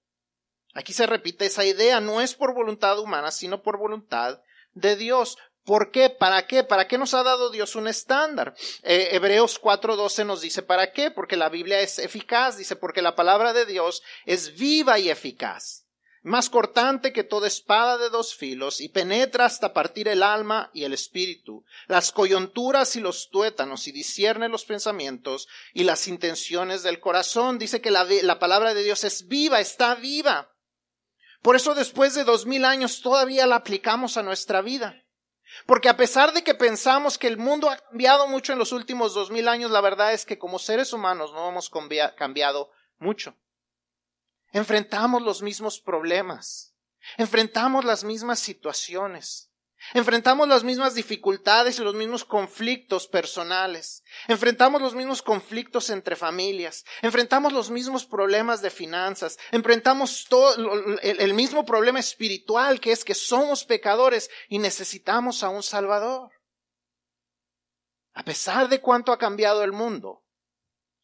Aquí 0.77 0.93
se 0.93 1.07
repite 1.07 1.47
esa 1.47 1.65
idea, 1.65 1.99
no 1.99 2.21
es 2.21 2.35
por 2.35 2.53
voluntad 2.53 2.99
humana, 2.99 3.31
sino 3.31 3.63
por 3.63 3.79
voluntad 3.79 4.41
de 4.75 4.95
Dios. 4.95 5.35
¿Por 5.65 5.89
qué? 5.89 6.11
¿Para 6.11 6.45
qué? 6.45 6.63
¿Para 6.63 6.87
qué 6.87 6.99
nos 6.99 7.15
ha 7.15 7.23
dado 7.23 7.49
Dios 7.49 7.75
un 7.75 7.87
estándar? 7.87 8.53
Eh, 8.83 9.09
Hebreos 9.13 9.59
4:12 9.59 10.23
nos 10.23 10.39
dice, 10.39 10.61
¿para 10.61 10.91
qué? 10.91 11.09
Porque 11.09 11.35
la 11.35 11.49
Biblia 11.49 11.79
es 11.79 11.97
eficaz, 11.97 12.57
dice, 12.57 12.75
porque 12.75 13.01
la 13.01 13.15
palabra 13.15 13.53
de 13.53 13.65
Dios 13.65 14.03
es 14.27 14.55
viva 14.55 14.99
y 14.99 15.09
eficaz, 15.09 15.87
más 16.21 16.47
cortante 16.51 17.11
que 17.11 17.23
toda 17.23 17.47
espada 17.47 17.97
de 17.97 18.11
dos 18.11 18.35
filos, 18.35 18.79
y 18.79 18.89
penetra 18.89 19.45
hasta 19.45 19.73
partir 19.73 20.07
el 20.07 20.21
alma 20.21 20.69
y 20.75 20.83
el 20.83 20.93
espíritu, 20.93 21.65
las 21.87 22.11
coyunturas 22.11 22.95
y 22.95 22.99
los 22.99 23.31
tuétanos, 23.31 23.87
y 23.87 23.91
discierne 23.91 24.47
los 24.47 24.63
pensamientos 24.63 25.47
y 25.73 25.85
las 25.85 26.07
intenciones 26.07 26.83
del 26.83 26.99
corazón. 26.99 27.57
Dice 27.57 27.81
que 27.81 27.89
la, 27.89 28.03
la 28.21 28.37
palabra 28.37 28.75
de 28.75 28.83
Dios 28.83 29.03
es 29.05 29.27
viva, 29.27 29.59
está 29.59 29.95
viva. 29.95 30.53
Por 31.47 31.55
eso 31.55 31.73
después 31.73 32.13
de 32.13 32.25
dos 32.25 32.45
mil 32.45 32.65
años 32.65 33.01
todavía 33.01 33.47
la 33.47 33.55
aplicamos 33.55 34.17
a 34.17 34.21
nuestra 34.21 34.61
vida. 34.61 35.01
Porque 35.65 35.87
a 35.87 35.95
pesar 35.95 36.33
de 36.33 36.43
que 36.43 36.53
pensamos 36.53 37.17
que 37.17 37.27
el 37.27 37.37
mundo 37.37 37.69
ha 37.69 37.77
cambiado 37.77 38.27
mucho 38.27 38.51
en 38.51 38.59
los 38.59 38.73
últimos 38.73 39.13
dos 39.13 39.31
mil 39.31 39.47
años, 39.47 39.71
la 39.71 39.79
verdad 39.79 40.11
es 40.11 40.25
que 40.25 40.37
como 40.37 40.59
seres 40.59 40.91
humanos 40.91 41.31
no 41.31 41.47
hemos 41.47 41.71
cambiado 42.17 42.69
mucho. 42.99 43.33
Enfrentamos 44.51 45.21
los 45.21 45.41
mismos 45.41 45.79
problemas, 45.79 46.75
enfrentamos 47.15 47.85
las 47.85 48.03
mismas 48.03 48.39
situaciones, 48.39 49.46
Enfrentamos 49.93 50.47
las 50.47 50.63
mismas 50.63 50.95
dificultades 50.95 51.79
y 51.79 51.83
los 51.83 51.95
mismos 51.95 52.25
conflictos 52.25 53.07
personales. 53.07 54.03
Enfrentamos 54.27 54.81
los 54.81 54.95
mismos 54.95 55.21
conflictos 55.21 55.89
entre 55.89 56.15
familias. 56.15 56.83
Enfrentamos 57.01 57.53
los 57.53 57.69
mismos 57.69 58.05
problemas 58.05 58.61
de 58.61 58.69
finanzas. 58.69 59.37
Enfrentamos 59.51 60.25
todo 60.27 60.55
el 61.01 61.33
mismo 61.33 61.65
problema 61.65 61.99
espiritual 61.99 62.79
que 62.79 62.91
es 62.91 63.05
que 63.05 63.15
somos 63.15 63.63
pecadores 63.63 64.29
y 64.49 64.59
necesitamos 64.59 65.43
a 65.43 65.49
un 65.49 65.63
Salvador. 65.63 66.31
A 68.13 68.23
pesar 68.23 68.67
de 68.67 68.81
cuánto 68.81 69.11
ha 69.11 69.19
cambiado 69.19 69.63
el 69.63 69.71
mundo, 69.71 70.26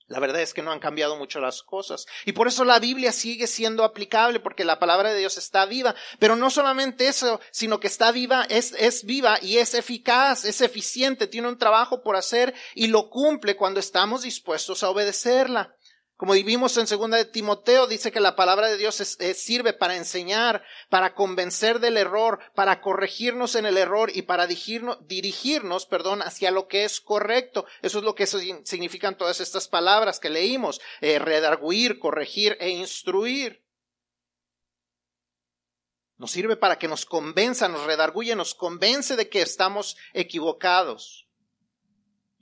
la 0.07 0.19
verdad 0.19 0.41
es 0.41 0.53
que 0.53 0.62
no 0.62 0.72
han 0.72 0.79
cambiado 0.79 1.15
mucho 1.15 1.39
las 1.39 1.63
cosas. 1.63 2.05
Y 2.25 2.33
por 2.33 2.48
eso 2.48 2.65
la 2.65 2.79
Biblia 2.79 3.12
sigue 3.12 3.48
siendo 3.48 3.83
aplicable, 3.83 4.39
porque 4.39 4.65
la 4.65 4.79
palabra 4.79 5.12
de 5.12 5.19
Dios 5.19 5.38
está 5.38 5.65
viva. 5.65 5.95
Pero 6.19 6.36
no 6.36 6.50
solamente 6.50 7.07
eso, 7.07 7.39
sino 7.51 7.79
que 7.79 7.88
está 7.88 8.12
viva, 8.12 8.45
es, 8.50 8.74
es 8.77 9.05
viva 9.05 9.38
y 9.41 9.57
es 9.57 9.74
eficaz, 9.74 10.45
es 10.45 10.62
eficiente, 10.62 11.27
tiene 11.27 11.48
un 11.48 11.57
trabajo 11.57 12.03
por 12.03 12.15
hacer 12.15 12.53
y 12.75 12.88
lo 12.88 13.10
cumple 13.10 13.55
cuando 13.55 13.79
estamos 13.79 14.24
dispuestos 14.24 14.83
a 14.83 14.89
obedecerla. 14.89 15.75
Como 16.24 16.36
vivimos 16.36 16.77
en 16.77 16.88
segunda 16.88 17.18
de 17.18 17.25
Timoteo, 17.25 17.86
dice 17.86 18.10
que 18.10 18.22
la 18.22 18.38
palabra 18.38 18.70
de 18.70 18.77
Dios 18.77 18.96
sirve 18.96 19.74
para 19.74 19.98
enseñar, 19.98 20.63
para 20.88 21.15
convencer 21.15 21.82
del 21.82 21.98
error, 21.98 22.39
para 22.56 22.80
corregirnos 22.80 23.56
en 23.56 23.65
el 23.65 23.77
error 23.77 24.10
y 24.15 24.22
para 24.22 24.48
dirigirnos, 24.48 25.06
dirigirnos, 25.06 25.86
perdón, 25.86 26.22
hacia 26.22 26.50
lo 26.50 26.70
que 26.70 26.86
es 26.86 27.01
correcto. 27.01 27.65
Eso 27.82 27.98
es 27.98 28.06
lo 28.06 28.15
que 28.15 28.25
significan 28.25 29.18
todas 29.18 29.42
estas 29.42 29.68
palabras 29.68 30.22
que 30.22 30.30
leímos, 30.30 30.80
eh, 31.01 31.20
redarguir, 31.20 32.00
corregir 32.00 32.56
e 32.62 32.70
instruir. 32.70 33.65
Nos 36.15 36.32
sirve 36.32 36.56
para 36.56 36.80
que 36.80 36.88
nos 36.88 37.06
convenza, 37.06 37.68
nos 37.68 37.84
redarguye, 37.84 38.34
nos 38.38 38.56
convence 38.56 39.18
de 39.18 39.27
que 39.27 39.42
estamos 39.42 39.98
equivocados 40.13 41.23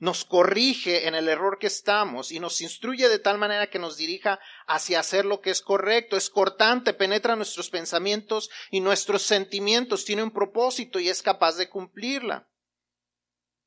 nos 0.01 0.25
corrige 0.25 1.07
en 1.07 1.13
el 1.13 1.29
error 1.29 1.59
que 1.59 1.67
estamos 1.67 2.31
y 2.31 2.39
nos 2.39 2.59
instruye 2.59 3.07
de 3.07 3.19
tal 3.19 3.37
manera 3.37 3.69
que 3.69 3.77
nos 3.77 3.97
dirija 3.97 4.39
hacia 4.65 4.99
hacer 4.99 5.25
lo 5.25 5.41
que 5.41 5.51
es 5.51 5.61
correcto, 5.61 6.17
es 6.17 6.31
cortante, 6.31 6.95
penetra 6.95 7.35
nuestros 7.35 7.69
pensamientos 7.69 8.49
y 8.71 8.81
nuestros 8.81 9.21
sentimientos, 9.21 10.03
tiene 10.03 10.23
un 10.23 10.31
propósito 10.31 10.99
y 10.99 11.07
es 11.07 11.21
capaz 11.21 11.55
de 11.55 11.69
cumplirla. 11.69 12.49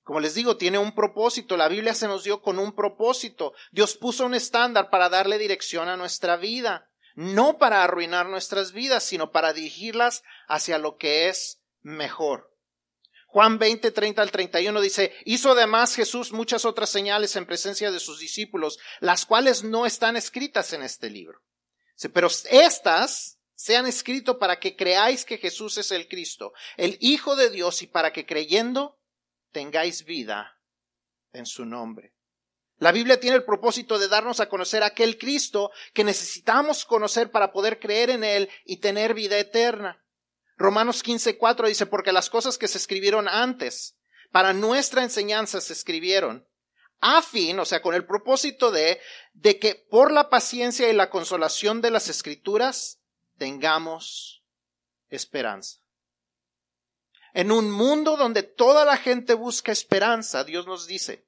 Como 0.02 0.18
les 0.18 0.34
digo, 0.34 0.56
tiene 0.56 0.78
un 0.78 0.92
propósito, 0.92 1.56
la 1.56 1.68
Biblia 1.68 1.94
se 1.94 2.08
nos 2.08 2.24
dio 2.24 2.42
con 2.42 2.58
un 2.58 2.74
propósito. 2.74 3.52
Dios 3.70 3.96
puso 3.96 4.26
un 4.26 4.34
estándar 4.34 4.90
para 4.90 5.08
darle 5.08 5.38
dirección 5.38 5.88
a 5.88 5.96
nuestra 5.96 6.36
vida, 6.36 6.90
no 7.14 7.58
para 7.58 7.84
arruinar 7.84 8.26
nuestras 8.26 8.72
vidas, 8.72 9.04
sino 9.04 9.30
para 9.30 9.52
dirigirlas 9.52 10.24
hacia 10.48 10.78
lo 10.78 10.96
que 10.96 11.28
es 11.28 11.62
mejor. 11.80 12.53
Juan 13.34 13.58
20, 13.58 13.90
30 13.90 14.22
al 14.22 14.30
31 14.30 14.80
dice, 14.80 15.12
hizo 15.24 15.50
además 15.50 15.96
Jesús 15.96 16.30
muchas 16.30 16.64
otras 16.64 16.88
señales 16.88 17.34
en 17.34 17.46
presencia 17.46 17.90
de 17.90 17.98
sus 17.98 18.20
discípulos, 18.20 18.78
las 19.00 19.26
cuales 19.26 19.64
no 19.64 19.86
están 19.86 20.16
escritas 20.16 20.72
en 20.72 20.84
este 20.84 21.10
libro. 21.10 21.40
Pero 22.12 22.28
estas 22.28 23.40
se 23.56 23.76
han 23.76 23.86
escrito 23.86 24.38
para 24.38 24.60
que 24.60 24.76
creáis 24.76 25.24
que 25.24 25.38
Jesús 25.38 25.78
es 25.78 25.90
el 25.90 26.06
Cristo, 26.06 26.52
el 26.76 26.96
Hijo 27.00 27.34
de 27.34 27.50
Dios, 27.50 27.82
y 27.82 27.88
para 27.88 28.12
que 28.12 28.24
creyendo 28.24 29.00
tengáis 29.50 30.04
vida 30.04 30.60
en 31.32 31.46
su 31.46 31.64
nombre. 31.64 32.14
La 32.76 32.92
Biblia 32.92 33.18
tiene 33.18 33.38
el 33.38 33.44
propósito 33.44 33.98
de 33.98 34.06
darnos 34.06 34.38
a 34.38 34.48
conocer 34.48 34.84
aquel 34.84 35.18
Cristo 35.18 35.72
que 35.92 36.04
necesitamos 36.04 36.84
conocer 36.84 37.32
para 37.32 37.50
poder 37.50 37.80
creer 37.80 38.10
en 38.10 38.22
Él 38.22 38.48
y 38.64 38.76
tener 38.76 39.12
vida 39.12 39.36
eterna. 39.36 40.03
Romanos 40.56 41.02
15:4 41.02 41.68
dice, 41.68 41.86
porque 41.86 42.12
las 42.12 42.30
cosas 42.30 42.58
que 42.58 42.68
se 42.68 42.78
escribieron 42.78 43.28
antes, 43.28 43.96
para 44.30 44.52
nuestra 44.52 45.02
enseñanza 45.02 45.60
se 45.60 45.72
escribieron, 45.72 46.46
a 47.00 47.22
fin, 47.22 47.58
o 47.58 47.64
sea, 47.64 47.82
con 47.82 47.94
el 47.94 48.06
propósito 48.06 48.70
de, 48.70 49.00
de 49.32 49.58
que 49.58 49.74
por 49.74 50.10
la 50.10 50.30
paciencia 50.30 50.88
y 50.90 50.94
la 50.94 51.10
consolación 51.10 51.80
de 51.80 51.90
las 51.90 52.08
escrituras 52.08 53.00
tengamos 53.36 54.42
esperanza. 55.10 55.80
En 57.34 57.50
un 57.50 57.70
mundo 57.70 58.16
donde 58.16 58.42
toda 58.42 58.84
la 58.84 58.96
gente 58.96 59.34
busca 59.34 59.72
esperanza, 59.72 60.44
Dios 60.44 60.66
nos 60.66 60.86
dice, 60.86 61.26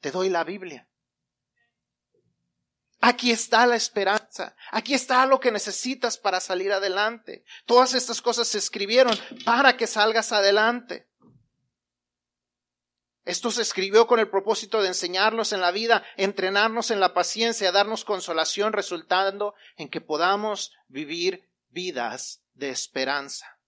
te 0.00 0.10
doy 0.10 0.28
la 0.28 0.44
Biblia. 0.44 0.88
Aquí 3.06 3.30
está 3.30 3.66
la 3.66 3.76
esperanza. 3.76 4.56
Aquí 4.70 4.94
está 4.94 5.26
lo 5.26 5.38
que 5.38 5.52
necesitas 5.52 6.16
para 6.16 6.40
salir 6.40 6.72
adelante. 6.72 7.44
Todas 7.66 7.92
estas 7.92 8.22
cosas 8.22 8.48
se 8.48 8.56
escribieron 8.56 9.14
para 9.44 9.76
que 9.76 9.86
salgas 9.86 10.32
adelante. 10.32 11.06
Esto 13.26 13.50
se 13.50 13.60
escribió 13.60 14.06
con 14.06 14.20
el 14.20 14.30
propósito 14.30 14.80
de 14.80 14.88
enseñarnos 14.88 15.52
en 15.52 15.60
la 15.60 15.70
vida, 15.70 16.02
entrenarnos 16.16 16.90
en 16.90 16.98
la 16.98 17.12
paciencia, 17.12 17.72
darnos 17.72 18.06
consolación, 18.06 18.72
resultando 18.72 19.54
en 19.76 19.90
que 19.90 20.00
podamos 20.00 20.72
vivir 20.88 21.46
vidas 21.68 22.40
de 22.54 22.70
esperanza. 22.70 23.58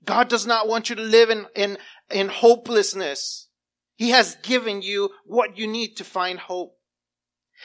God 0.00 0.28
does 0.28 0.46
not 0.46 0.66
want 0.66 0.86
you 0.86 0.96
to 0.96 1.02
live 1.02 1.30
in, 1.30 1.46
in, 1.54 1.78
in 2.10 2.30
hopelessness. 2.30 3.50
He 3.98 4.14
has 4.14 4.38
given 4.42 4.80
you 4.80 5.10
what 5.26 5.54
you 5.54 5.66
need 5.66 5.96
to 5.96 6.04
find 6.04 6.40
hope. 6.40 6.76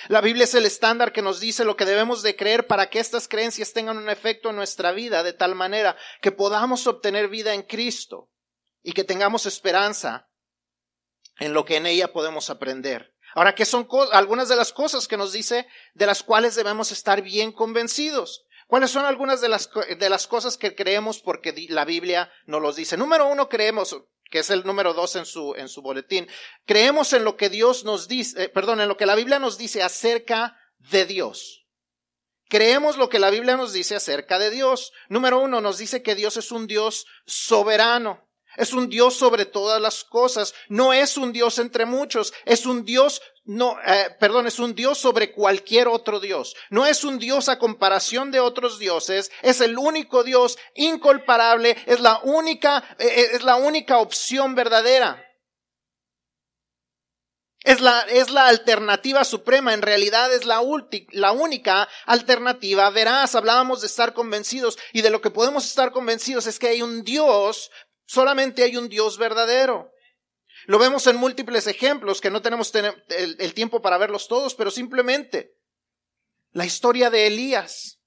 La 0.07 0.21
Biblia 0.21 0.45
es 0.45 0.55
el 0.55 0.65
estándar 0.65 1.11
que 1.11 1.21
nos 1.21 1.39
dice 1.39 1.65
lo 1.65 1.75
que 1.75 1.85
debemos 1.85 2.23
de 2.23 2.35
creer 2.35 2.67
para 2.67 2.89
que 2.89 2.99
estas 2.99 3.27
creencias 3.27 3.73
tengan 3.73 3.97
un 3.97 4.09
efecto 4.09 4.49
en 4.49 4.55
nuestra 4.55 4.91
vida 4.91 5.23
de 5.23 5.33
tal 5.33 5.55
manera 5.55 5.97
que 6.21 6.31
podamos 6.31 6.87
obtener 6.87 7.27
vida 7.27 7.53
en 7.53 7.63
Cristo 7.63 8.29
y 8.81 8.93
que 8.93 9.03
tengamos 9.03 9.45
esperanza 9.45 10.29
en 11.39 11.53
lo 11.53 11.65
que 11.65 11.77
en 11.77 11.85
ella 11.85 12.13
podemos 12.13 12.49
aprender. 12.49 13.13
Ahora, 13.33 13.55
¿qué 13.55 13.65
son 13.65 13.87
algunas 14.11 14.49
de 14.49 14.55
las 14.55 14.73
cosas 14.73 15.07
que 15.07 15.17
nos 15.17 15.31
dice 15.31 15.67
de 15.93 16.05
las 16.05 16.23
cuales 16.23 16.55
debemos 16.55 16.91
estar 16.91 17.21
bien 17.21 17.51
convencidos? 17.51 18.45
¿Cuáles 18.67 18.91
son 18.91 19.05
algunas 19.05 19.41
de 19.41 19.49
las, 19.49 19.69
de 19.97 20.09
las 20.09 20.27
cosas 20.27 20.57
que 20.57 20.75
creemos 20.75 21.19
porque 21.19 21.53
la 21.69 21.85
Biblia 21.85 22.31
nos 22.45 22.61
los 22.61 22.75
dice? 22.75 22.97
Número 22.97 23.27
uno, 23.27 23.49
creemos, 23.49 23.95
que 24.31 24.39
es 24.39 24.49
el 24.49 24.63
número 24.63 24.95
dos 24.95 25.15
en 25.15 25.25
su, 25.25 25.53
en 25.55 25.67
su 25.67 25.83
boletín. 25.83 26.27
Creemos 26.65 27.13
en 27.13 27.23
lo 27.23 27.37
que 27.37 27.49
Dios 27.49 27.83
nos 27.83 28.07
dice, 28.07 28.45
eh, 28.45 28.49
perdón, 28.49 28.81
en 28.81 28.87
lo 28.87 28.97
que 28.97 29.05
la 29.05 29.15
Biblia 29.15 29.37
nos 29.37 29.57
dice 29.57 29.83
acerca 29.83 30.57
de 30.79 31.05
Dios. 31.05 31.67
Creemos 32.49 32.97
lo 32.97 33.09
que 33.09 33.19
la 33.19 33.29
Biblia 33.29 33.55
nos 33.55 33.73
dice 33.73 33.95
acerca 33.95 34.39
de 34.39 34.49
Dios. 34.49 34.91
Número 35.09 35.39
uno, 35.39 35.61
nos 35.61 35.77
dice 35.77 36.01
que 36.01 36.15
Dios 36.15 36.37
es 36.37 36.51
un 36.51 36.65
Dios 36.65 37.05
soberano. 37.25 38.27
Es 38.57 38.73
un 38.73 38.89
Dios 38.89 39.15
sobre 39.15 39.45
todas 39.45 39.81
las 39.81 40.03
cosas. 40.03 40.53
No 40.67 40.91
es 40.91 41.17
un 41.17 41.31
Dios 41.31 41.59
entre 41.59 41.85
muchos. 41.85 42.33
Es 42.45 42.65
un 42.65 42.83
Dios, 42.83 43.21
no, 43.43 43.75
eh, 43.85 44.15
perdón, 44.19 44.45
es 44.45 44.59
un 44.59 44.75
Dios 44.75 44.99
sobre 44.99 45.31
cualquier 45.31 45.87
otro 45.87 46.19
Dios. 46.19 46.55
No 46.69 46.85
es 46.85 47.03
un 47.03 47.17
Dios 47.17 47.49
a 47.49 47.57
comparación 47.57 48.31
de 48.31 48.39
otros 48.39 48.77
dioses. 48.77 49.31
Es 49.41 49.61
el 49.61 49.77
único 49.77 50.23
Dios 50.23 50.59
incolparable. 50.75 51.75
Es 51.87 51.99
la 51.99 52.19
única, 52.23 52.83
eh, 52.99 53.07
eh, 53.07 53.27
es 53.33 53.43
la 53.43 53.55
única 53.55 53.97
opción 53.97 54.53
verdadera. 54.53 55.25
Es 57.63 57.79
la, 57.79 58.01
es 58.01 58.31
la 58.31 58.47
alternativa 58.47 59.23
suprema, 59.23 59.75
en 59.75 59.83
realidad 59.83 60.33
es 60.33 60.45
la, 60.45 60.63
la 61.09 61.31
única 61.31 61.87
alternativa 62.05 62.89
veraz. 62.89 63.35
Hablábamos 63.35 63.81
de 63.81 63.87
estar 63.87 64.13
convencidos 64.13 64.79
y 64.93 65.01
de 65.01 65.11
lo 65.11 65.21
que 65.21 65.29
podemos 65.29 65.65
estar 65.65 65.91
convencidos 65.91 66.47
es 66.47 66.57
que 66.57 66.69
hay 66.69 66.81
un 66.81 67.03
Dios, 67.03 67.69
solamente 68.07 68.63
hay 68.63 68.77
un 68.77 68.89
Dios 68.89 69.19
verdadero. 69.19 69.90
Lo 70.65 70.79
vemos 70.79 71.07
en 71.07 71.15
múltiples 71.15 71.67
ejemplos 71.67 72.21
que 72.21 72.29
no 72.29 72.41
tenemos 72.41 72.71
el, 72.75 73.53
tiempo 73.53 73.81
para 73.81 73.97
verlos 73.97 74.27
todos, 74.27 74.55
pero 74.55 74.69
simplemente 74.71 75.57
la 76.51 76.65
historia 76.65 77.09
de 77.09 77.27
Elías. 77.27 77.99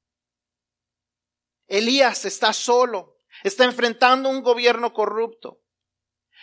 Elías 1.67 2.25
está 2.25 2.53
solo, 2.53 3.19
está 3.43 3.65
enfrentando 3.65 4.29
un 4.29 4.43
gobierno 4.43 4.93
corrupto. 4.93 5.61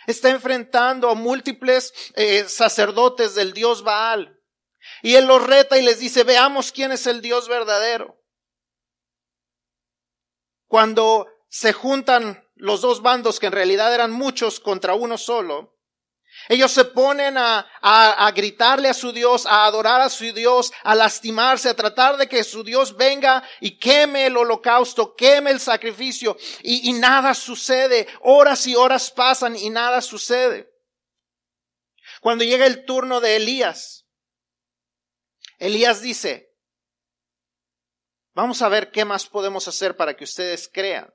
Está 0.06 0.30
enfrentando 0.30 1.08
a 1.08 1.14
múltiples 1.14 1.92
eh, 2.14 2.48
sacerdotes 2.48 3.36
del 3.36 3.52
dios 3.52 3.84
Baal. 3.84 4.42
Y 5.02 5.14
él 5.14 5.26
los 5.26 5.46
reta 5.46 5.78
y 5.78 5.82
les 5.82 6.00
dice, 6.00 6.24
veamos 6.24 6.72
quién 6.72 6.92
es 6.92 7.06
el 7.06 7.22
Dios 7.22 7.48
verdadero. 7.48 8.20
Cuando 10.66 11.28
se 11.48 11.72
juntan 11.72 12.48
los 12.54 12.80
dos 12.80 13.02
bandos, 13.02 13.38
que 13.38 13.46
en 13.46 13.52
realidad 13.52 13.94
eran 13.94 14.10
muchos 14.10 14.58
contra 14.58 14.94
uno 14.94 15.18
solo, 15.18 15.71
ellos 16.48 16.72
se 16.72 16.84
ponen 16.84 17.36
a, 17.38 17.60
a, 17.80 18.30
gritarle 18.32 18.88
a 18.88 18.94
su 18.94 19.12
Dios, 19.12 19.46
a 19.46 19.64
adorar 19.64 20.00
a 20.00 20.10
su 20.10 20.32
Dios, 20.32 20.72
a 20.82 20.94
lastimarse, 20.94 21.68
a 21.68 21.74
tratar 21.74 22.16
de 22.16 22.28
que 22.28 22.42
su 22.44 22.64
Dios 22.64 22.96
venga 22.96 23.42
y 23.60 23.78
queme 23.78 24.26
el 24.26 24.36
holocausto, 24.36 25.14
queme 25.14 25.50
el 25.50 25.60
sacrificio 25.60 26.36
y, 26.62 26.90
y 26.90 26.92
nada 26.94 27.34
sucede. 27.34 28.08
Horas 28.22 28.66
y 28.66 28.74
horas 28.74 29.10
pasan 29.10 29.56
y 29.56 29.70
nada 29.70 30.00
sucede. 30.00 30.68
Cuando 32.20 32.44
llega 32.44 32.66
el 32.66 32.84
turno 32.84 33.20
de 33.20 33.36
Elías, 33.36 34.06
Elías 35.58 36.02
dice, 36.02 36.50
vamos 38.34 38.62
a 38.62 38.68
ver 38.68 38.90
qué 38.90 39.04
más 39.04 39.26
podemos 39.26 39.68
hacer 39.68 39.96
para 39.96 40.16
que 40.16 40.24
ustedes 40.24 40.68
crean. 40.72 41.12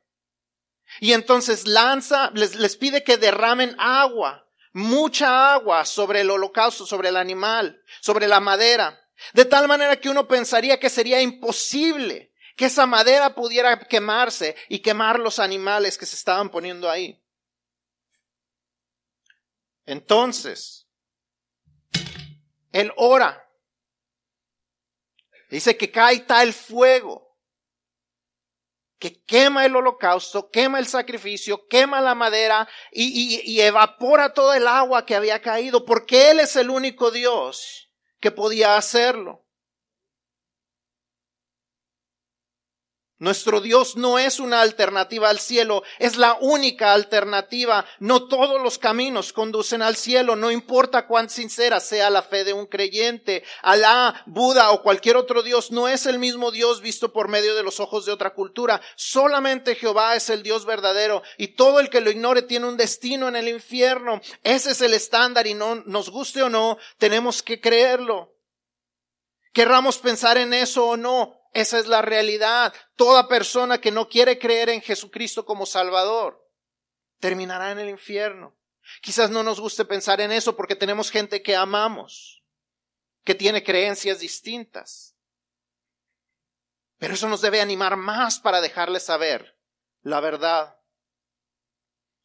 Y 1.01 1.11
entonces 1.11 1.67
lanza, 1.67 2.31
les, 2.33 2.55
les 2.55 2.77
pide 2.77 3.03
que 3.03 3.17
derramen 3.17 3.75
agua 3.77 4.46
mucha 4.77 5.53
agua 5.53 5.85
sobre 5.85 6.21
el 6.21 6.29
holocausto, 6.29 6.85
sobre 6.85 7.09
el 7.09 7.17
animal, 7.17 7.81
sobre 7.99 8.27
la 8.27 8.39
madera, 8.39 9.09
de 9.33 9.43
tal 9.43 9.67
manera 9.67 9.99
que 9.99 10.07
uno 10.07 10.27
pensaría 10.27 10.79
que 10.79 10.89
sería 10.89 11.19
imposible 11.19 12.31
que 12.55 12.65
esa 12.65 12.85
madera 12.85 13.33
pudiera 13.33 13.79
quemarse 13.79 14.55
y 14.69 14.79
quemar 14.79 15.19
los 15.19 15.39
animales 15.39 15.97
que 15.97 16.05
se 16.05 16.15
estaban 16.15 16.49
poniendo 16.49 16.89
ahí. 16.89 17.19
Entonces, 19.87 20.87
él 22.71 22.91
ora. 22.97 23.49
Dice 25.49 25.75
que 25.75 25.89
cae 25.89 26.19
tal 26.19 26.53
fuego 26.53 27.26
que 28.99 29.23
quema 29.23 29.65
el 29.65 29.75
holocausto, 29.75 30.49
quema 30.49 30.79
el 30.79 30.87
sacrificio, 30.87 31.67
quema 31.67 32.01
la 32.01 32.15
madera 32.15 32.67
y, 32.91 33.59
evapora 33.61 34.33
todo 34.33 34.53
el 34.53 34.67
agua 34.67 35.05
que 35.05 35.15
había 35.15 35.41
caído, 35.41 35.85
porque 35.85 36.31
Él 36.31 36.39
es 36.39 36.55
el 36.55 36.69
único 36.69 37.11
Dios 37.11 37.91
que 38.19 38.31
podía 38.31 38.77
hacerlo. 38.77 39.46
Nuestro 43.19 43.61
Dios 43.61 43.95
no 43.95 44.19
es 44.19 44.39
una 44.39 44.61
alternativa 44.61 45.29
al 45.29 45.39
cielo, 45.39 45.81
es 45.97 46.17
la 46.17 46.37
única 46.39 46.93
alternativa. 46.93 47.83
No 47.99 48.27
todos 48.27 48.61
los 48.61 48.77
caminos 48.77 49.33
conducen 49.33 49.81
al 49.81 49.95
cielo, 49.95 50.35
no 50.35 50.51
importa 50.51 51.07
cuán 51.07 51.27
sincera 51.27 51.79
sea 51.79 52.11
la 52.11 52.21
fe 52.21 52.43
de 52.43 52.53
un 52.53 52.67
creyente. 52.67 53.43
Alá, 53.63 54.23
Buda 54.27 54.69
o 54.69 54.83
cualquier 54.83 55.17
otro 55.17 55.41
Dios 55.41 55.71
no 55.71 55.87
es 55.87 56.05
el 56.05 56.19
mismo 56.19 56.51
Dios 56.51 56.79
visto 56.81 57.11
por 57.11 57.27
medio 57.27 57.55
de 57.55 57.63
los 57.63 57.79
ojos 57.79 58.05
de 58.05 58.11
otra 58.11 58.35
cultura. 58.35 58.81
Solamente 58.95 59.73
Jehová 59.73 60.15
es 60.15 60.29
el 60.29 60.43
Dios 60.43 60.65
verdadero 60.65 61.23
y 61.39 61.49
todo 61.49 61.79
el 61.79 61.89
que 61.89 62.01
lo 62.01 62.11
ignore 62.11 62.43
tiene 62.43 62.67
un 62.67 62.77
destino 62.77 63.27
en 63.27 63.35
el 63.35 63.47
infierno. 63.47 64.21
Ese 64.43 64.71
es 64.71 64.81
el 64.81 64.93
estándar 64.93 65.47
y 65.47 65.55
no 65.55 65.73
nos 65.87 66.11
guste 66.11 66.43
o 66.43 66.49
no, 66.49 66.77
tenemos 66.99 67.41
que 67.41 67.59
creerlo. 67.59 68.35
Querramos 69.53 69.97
pensar 69.97 70.37
en 70.37 70.53
eso 70.53 70.89
o 70.89 70.97
no, 70.97 71.36
esa 71.53 71.79
es 71.79 71.87
la 71.87 72.01
realidad. 72.01 72.73
Toda 72.95 73.27
persona 73.27 73.79
que 73.79 73.91
no 73.91 74.09
quiere 74.09 74.39
creer 74.39 74.69
en 74.69 74.81
Jesucristo 74.81 75.45
como 75.45 75.65
Salvador 75.65 76.47
terminará 77.19 77.71
en 77.71 77.79
el 77.79 77.89
infierno. 77.89 78.57
Quizás 79.01 79.29
no 79.29 79.43
nos 79.43 79.59
guste 79.59 79.85
pensar 79.85 80.21
en 80.21 80.31
eso 80.31 80.55
porque 80.55 80.75
tenemos 80.75 81.11
gente 81.11 81.41
que 81.41 81.55
amamos, 81.55 82.43
que 83.23 83.35
tiene 83.35 83.63
creencias 83.63 84.19
distintas. 84.19 85.15
Pero 86.97 87.13
eso 87.13 87.27
nos 87.27 87.41
debe 87.41 87.61
animar 87.61 87.95
más 87.95 88.39
para 88.39 88.61
dejarles 88.61 89.03
saber 89.03 89.57
la 90.01 90.19
verdad. 90.19 90.76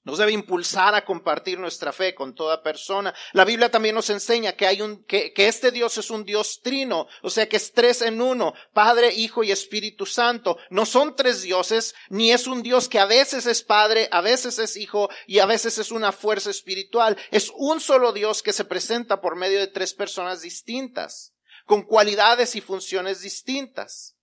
Nos 0.04 0.18
debe 0.18 0.32
impulsar 0.32 0.96
a 0.96 1.04
compartir 1.04 1.60
nuestra 1.60 1.92
fe 1.92 2.12
con 2.12 2.34
toda 2.34 2.60
persona. 2.60 3.14
La 3.32 3.44
Biblia 3.44 3.70
también 3.70 3.94
nos 3.94 4.10
enseña 4.10 4.52
que 4.52 4.66
hay 4.66 4.80
un, 4.80 5.04
que, 5.04 5.32
este 5.36 5.70
Dios 5.70 5.96
es 5.96 6.10
un 6.10 6.24
Dios 6.24 6.60
trino, 6.60 7.06
o 7.22 7.30
sea 7.30 7.48
que 7.48 7.56
es 7.56 7.72
tres 7.72 8.02
en 8.02 8.20
uno, 8.20 8.52
Padre, 8.72 9.14
Hijo 9.14 9.44
y 9.44 9.52
Espíritu 9.52 10.04
Santo. 10.04 10.58
No 10.70 10.86
son 10.86 11.14
tres 11.14 11.42
dioses, 11.42 11.94
ni 12.08 12.32
es 12.32 12.48
un 12.48 12.64
Dios 12.64 12.88
que 12.88 12.98
a 12.98 13.06
veces 13.06 13.46
es 13.46 13.62
Padre, 13.62 14.08
a 14.10 14.20
veces 14.20 14.58
es 14.58 14.76
Hijo 14.76 15.08
y 15.28 15.38
a 15.38 15.46
veces 15.46 15.78
es 15.78 15.92
una 15.92 16.10
fuerza 16.10 16.50
espiritual. 16.50 17.16
Es 17.30 17.52
un 17.54 17.80
solo 17.80 18.12
Dios 18.12 18.42
que 18.42 18.52
se 18.52 18.64
presenta 18.64 19.20
por 19.20 19.36
medio 19.36 19.60
de 19.60 19.68
tres 19.68 19.94
personas 19.94 20.42
distintas, 20.42 21.32
con 21.64 21.82
cualidades 21.82 22.56
y 22.56 22.60
funciones 22.60 23.20
distintas. 23.20 24.16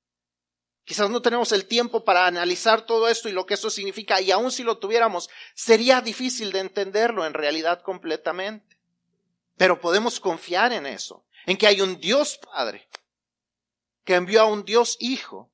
Quizás 0.90 1.08
no 1.12 1.22
tenemos 1.22 1.52
el 1.52 1.68
tiempo 1.68 2.04
para 2.04 2.26
analizar 2.26 2.84
todo 2.84 3.08
esto 3.08 3.30
y 3.30 3.32
lo 3.32 3.46
que 3.46 3.54
eso 3.54 3.70
significa, 3.70 4.20
y 4.22 4.32
aun 4.32 4.52
si 4.52 4.64
lo 4.64 4.80
tuviéramos, 4.80 5.30
sería 5.54 6.02
difícil 6.02 6.52
de 6.52 6.62
entenderlo 6.62 7.28
en 7.28 7.36
realidad 7.36 7.84
completamente. 7.84 8.76
Pero 9.56 9.80
podemos 9.80 10.20
confiar 10.20 10.74
en 10.74 10.88
eso, 10.88 11.24
en 11.46 11.58
que 11.58 11.68
hay 11.68 11.82
un 11.82 12.00
Dios 12.00 12.40
Padre 12.40 12.90
que 14.04 14.16
envió 14.16 14.42
a 14.42 14.46
un 14.46 14.66
Dios 14.66 14.98
Hijo, 15.00 15.52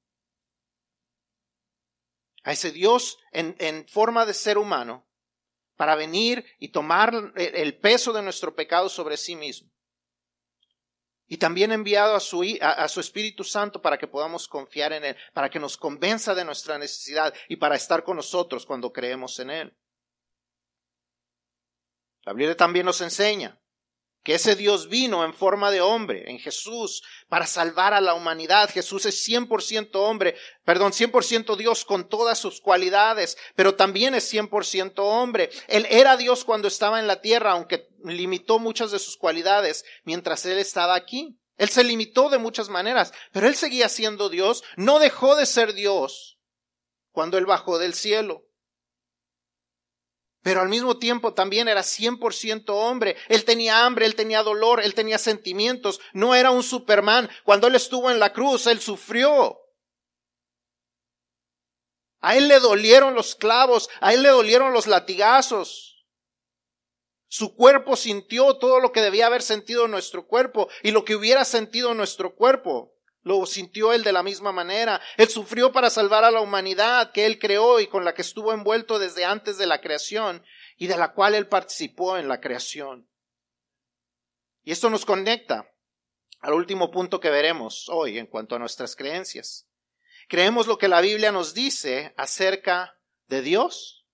a 2.46 2.54
ese 2.54 2.72
Dios 2.72 3.18
en, 3.34 3.58
en 3.60 3.86
forma 3.90 4.26
de 4.26 4.34
ser 4.34 4.58
humano, 4.58 5.06
para 5.76 5.96
venir 5.96 6.46
y 6.60 6.70
tomar 6.70 7.14
el 7.36 7.78
peso 7.80 8.14
de 8.14 8.22
nuestro 8.22 8.56
pecado 8.56 8.88
sobre 8.88 9.18
sí 9.18 9.36
mismo 9.36 9.75
y 11.28 11.38
también 11.38 11.72
enviado 11.72 12.16
a 12.16 12.20
su, 12.20 12.44
a, 12.62 12.88
su, 12.88 13.00
Espíritu 13.00 13.44
Santo 13.44 13.82
para 13.82 13.98
que 13.98 14.08
podamos 14.08 14.48
confiar 14.48 14.94
en 14.94 15.06
Él, 15.06 15.18
para 15.34 15.50
que 15.50 15.60
nos 15.60 15.78
convenza 15.78 16.36
de 16.36 16.46
nuestra 16.46 16.78
necesidad 16.78 17.34
y 17.50 17.56
para 17.56 17.76
estar 17.76 18.04
con 18.04 18.18
nosotros 18.18 18.66
cuando 18.66 18.94
creemos 18.94 19.40
en 19.40 19.50
Él. 19.50 19.78
La 22.24 22.34
Biblia 22.34 22.56
también 22.56 22.86
nos 22.86 23.02
enseña 23.02 23.60
que 24.26 24.34
ese 24.34 24.56
Dios 24.56 24.90
vino 24.90 25.24
en 25.24 25.36
forma 25.36 25.70
de 25.70 25.82
hombre, 25.82 26.24
en 26.32 26.40
Jesús, 26.40 27.04
para 27.30 27.46
salvar 27.46 27.94
a 27.94 28.02
la 28.02 28.16
humanidad. 28.16 28.72
Jesús 28.72 29.06
es 29.06 29.24
100% 29.30 29.92
hombre, 29.94 30.36
perdón, 30.66 30.94
100% 30.94 31.56
Dios 31.56 31.86
con 31.86 32.10
todas 32.10 32.40
sus 32.40 32.60
cualidades, 32.60 33.38
pero 33.56 33.76
también 33.76 34.16
es 34.16 34.34
100% 34.34 34.94
hombre. 34.98 35.52
Él 35.68 35.86
era 35.92 36.18
Dios 36.18 36.44
cuando 36.44 36.68
estaba 36.68 37.00
en 37.00 37.06
la 37.06 37.22
tierra, 37.22 37.52
aunque 37.52 37.88
limitó 38.04 38.58
muchas 38.58 38.90
de 38.90 38.98
sus 38.98 39.16
cualidades 39.16 39.86
mientras 40.06 40.44
Él 40.48 40.58
estaba 40.58 40.96
aquí. 40.96 41.38
Él 41.58 41.70
se 41.70 41.84
limitó 41.84 42.30
de 42.30 42.40
muchas 42.40 42.68
maneras, 42.68 43.14
pero 43.32 43.48
Él 43.48 43.54
seguía 43.54 43.90
siendo 43.90 44.30
Dios, 44.30 44.64
no 44.76 44.98
dejó 44.98 45.36
de 45.36 45.46
ser 45.46 45.74
Dios 45.74 46.40
cuando 47.12 47.38
Él 47.38 47.46
bajó 47.46 47.78
del 47.78 47.94
cielo 47.94 48.44
pero 50.46 50.62
al 50.62 50.70
mismo 50.70 51.00
tiempo 51.00 51.34
también 51.34 51.68
era 51.68 51.82
100% 51.82 52.66
hombre. 52.68 53.18
Él 53.30 53.46
tenía 53.46 53.84
hambre, 53.84 54.06
él 54.06 54.14
tenía 54.14 54.44
dolor, 54.44 54.80
él 54.80 54.94
tenía 54.94 55.18
sentimientos. 55.18 56.00
No 56.14 56.36
era 56.36 56.52
un 56.52 56.62
Superman. 56.62 57.28
Cuando 57.44 57.66
él 57.66 57.74
estuvo 57.74 58.12
en 58.12 58.20
la 58.20 58.32
cruz, 58.32 58.68
él 58.68 58.80
sufrió. 58.80 59.60
A 62.20 62.38
él 62.38 62.48
le 62.48 62.60
dolieron 62.60 63.16
los 63.16 63.34
clavos, 63.34 63.90
a 64.02 64.14
él 64.14 64.22
le 64.22 64.30
dolieron 64.30 64.72
los 64.72 64.86
latigazos. 64.86 66.06
Su 67.28 67.56
cuerpo 67.56 67.96
sintió 67.96 68.60
todo 68.60 68.80
lo 68.80 68.92
que 68.92 69.02
debía 69.02 69.26
haber 69.26 69.42
sentido 69.42 69.88
nuestro 69.88 70.28
cuerpo 70.28 70.70
y 70.84 70.92
lo 70.92 71.06
que 71.06 71.16
hubiera 71.16 71.44
sentido 71.44 71.96
nuestro 71.96 72.36
cuerpo. 72.36 72.95
Lo 73.26 73.46
sintió 73.48 73.92
él 73.92 74.04
de 74.04 74.14
la 74.14 74.22
misma 74.22 74.52
manera. 74.52 75.02
Él 75.18 75.28
sufrió 75.28 75.72
para 75.72 75.90
salvar 75.90 76.24
a 76.24 76.30
la 76.32 76.42
humanidad 76.42 77.12
que 77.12 77.26
él 77.26 77.40
creó 77.40 77.80
y 77.80 77.88
con 77.88 78.06
la 78.06 78.14
que 78.14 78.22
estuvo 78.22 78.54
envuelto 78.54 79.00
desde 79.00 79.26
antes 79.26 79.58
de 79.58 79.66
la 79.66 79.82
creación. 79.82 80.46
y 80.78 80.88
de 80.88 80.98
la 80.98 81.14
cual 81.14 81.36
Él 81.36 81.48
participó 81.48 82.18
en 82.18 82.28
la 82.28 82.42
creación. 82.42 83.10
Y 84.64 84.72
esto 84.72 84.90
nos 84.90 85.06
conecta 85.06 85.72
al 86.42 86.54
último 86.54 86.92
punto 86.92 87.20
que 87.20 87.30
veremos 87.30 87.88
hoy 87.88 88.18
en 88.18 88.28
cuanto 88.28 88.56
a 88.56 88.60
nuestras 88.60 88.96
creencias. 88.96 89.68
Creemos 90.28 90.68
lo 90.68 90.78
que 90.78 90.88
la 90.88 91.02
Biblia 91.02 91.32
nos 91.32 91.54
dice 91.54 92.14
acerca 92.18 93.00
de 93.28 93.42
Dios, 93.42 94.06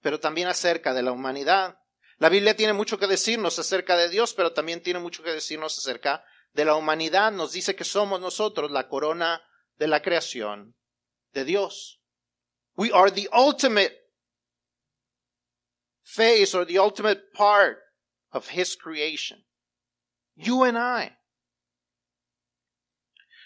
pero 0.00 0.18
también 0.18 0.48
acerca 0.48 0.92
de 0.92 1.02
la 1.02 1.12
humanidad. 1.12 1.78
La 2.16 2.28
Biblia 2.28 2.56
tiene 2.56 2.72
mucho 2.72 2.98
que 2.98 3.06
decirnos 3.06 3.58
acerca 3.58 3.96
de 3.96 4.08
Dios, 4.08 4.34
pero 4.34 4.52
también 4.52 4.82
tiene 4.82 4.98
mucho 4.98 5.22
que 5.22 5.30
decirnos 5.30 5.78
acerca 5.78 6.24
de 6.52 6.64
la 6.64 6.74
humanidad. 6.74 7.32
Nos 7.32 7.52
dice 7.52 7.74
que 7.74 7.84
somos 7.84 8.20
nosotros 8.20 8.70
la 8.70 8.88
corona 8.88 9.42
de 9.76 9.88
la 9.88 10.02
creación 10.02 10.74
de 11.32 11.44
Dios. 11.44 12.00
We 12.76 12.90
are 12.92 13.10
the 13.10 13.28
ultimate 13.32 13.94
phase 16.02 16.54
or 16.54 16.64
the 16.64 16.78
ultimate 16.78 17.32
part 17.32 17.78
of 18.32 18.48
His 18.50 18.76
creation. 18.76 19.44
You 20.36 20.64
and 20.64 20.78
I. 20.78 21.16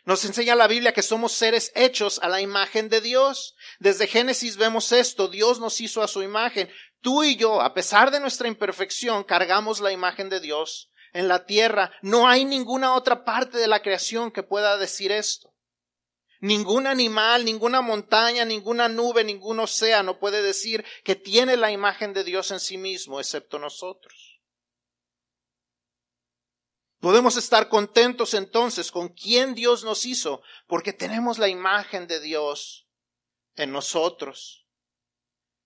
Nos 0.05 0.25
enseña 0.25 0.57
la 0.57 0.67
Biblia 0.67 0.93
que 0.93 1.03
somos 1.03 1.33
seres 1.33 1.71
hechos 1.77 2.19
a 2.23 2.29
la 2.29 2.41
imagen 2.41 2.89
de 2.89 3.01
Dios. 3.01 3.55
Desde 3.79 4.09
Génesis 4.09 4.57
vemos 4.57 4.91
esto, 4.91 5.29
Dios 5.29 5.61
nos 5.61 5.81
hizo 5.81 6.03
a 6.03 6.09
su 6.09 6.23
imagen. 6.23 6.69
Tú 7.01 7.23
y 7.23 7.37
yo, 7.37 7.61
a 7.61 7.73
pesar 7.73 8.11
de 8.11 8.21
nuestra 8.21 8.49
imperfección, 8.49 9.23
cargamos 9.23 9.81
la 9.81 9.93
imagen 9.93 10.29
de 10.29 10.41
Dios 10.41 10.92
en 11.13 11.29
la 11.29 11.45
tierra. 11.45 11.93
No 12.03 12.29
hay 12.29 12.45
ninguna 12.45 12.95
otra 12.95 13.25
parte 13.25 13.59
de 13.59 13.69
la 13.69 13.83
creación 13.83 14.31
que 14.31 14.43
pueda 14.43 14.77
decir 14.79 15.13
esto. 15.13 15.53
Ningún 16.41 16.89
animal, 16.89 17.45
ninguna 17.45 17.83
montaña, 17.83 18.45
ninguna 18.45 18.89
nube, 18.89 19.23
ningún 19.23 19.61
océano 19.61 20.19
puede 20.19 20.43
decir 20.43 20.85
que 21.05 21.15
tiene 21.15 21.57
la 21.57 21.71
imagen 21.71 22.13
de 22.13 22.25
Dios 22.25 22.51
en 22.51 22.59
sí 22.59 22.79
mismo, 22.79 23.21
excepto 23.21 23.61
nosotros. 23.61 24.41
Podemos 26.99 27.37
estar 27.37 27.69
contentos 27.69 28.35
entonces 28.35 28.91
con 28.91 29.09
quien 29.09 29.55
Dios 29.55 29.85
nos 29.85 30.07
hizo, 30.07 30.43
porque 30.67 30.93
tenemos 30.93 31.39
la 31.39 31.49
imagen 31.49 32.07
de 32.07 32.21
Dios 32.21 32.89
en 33.57 33.73
nosotros. 33.73 34.67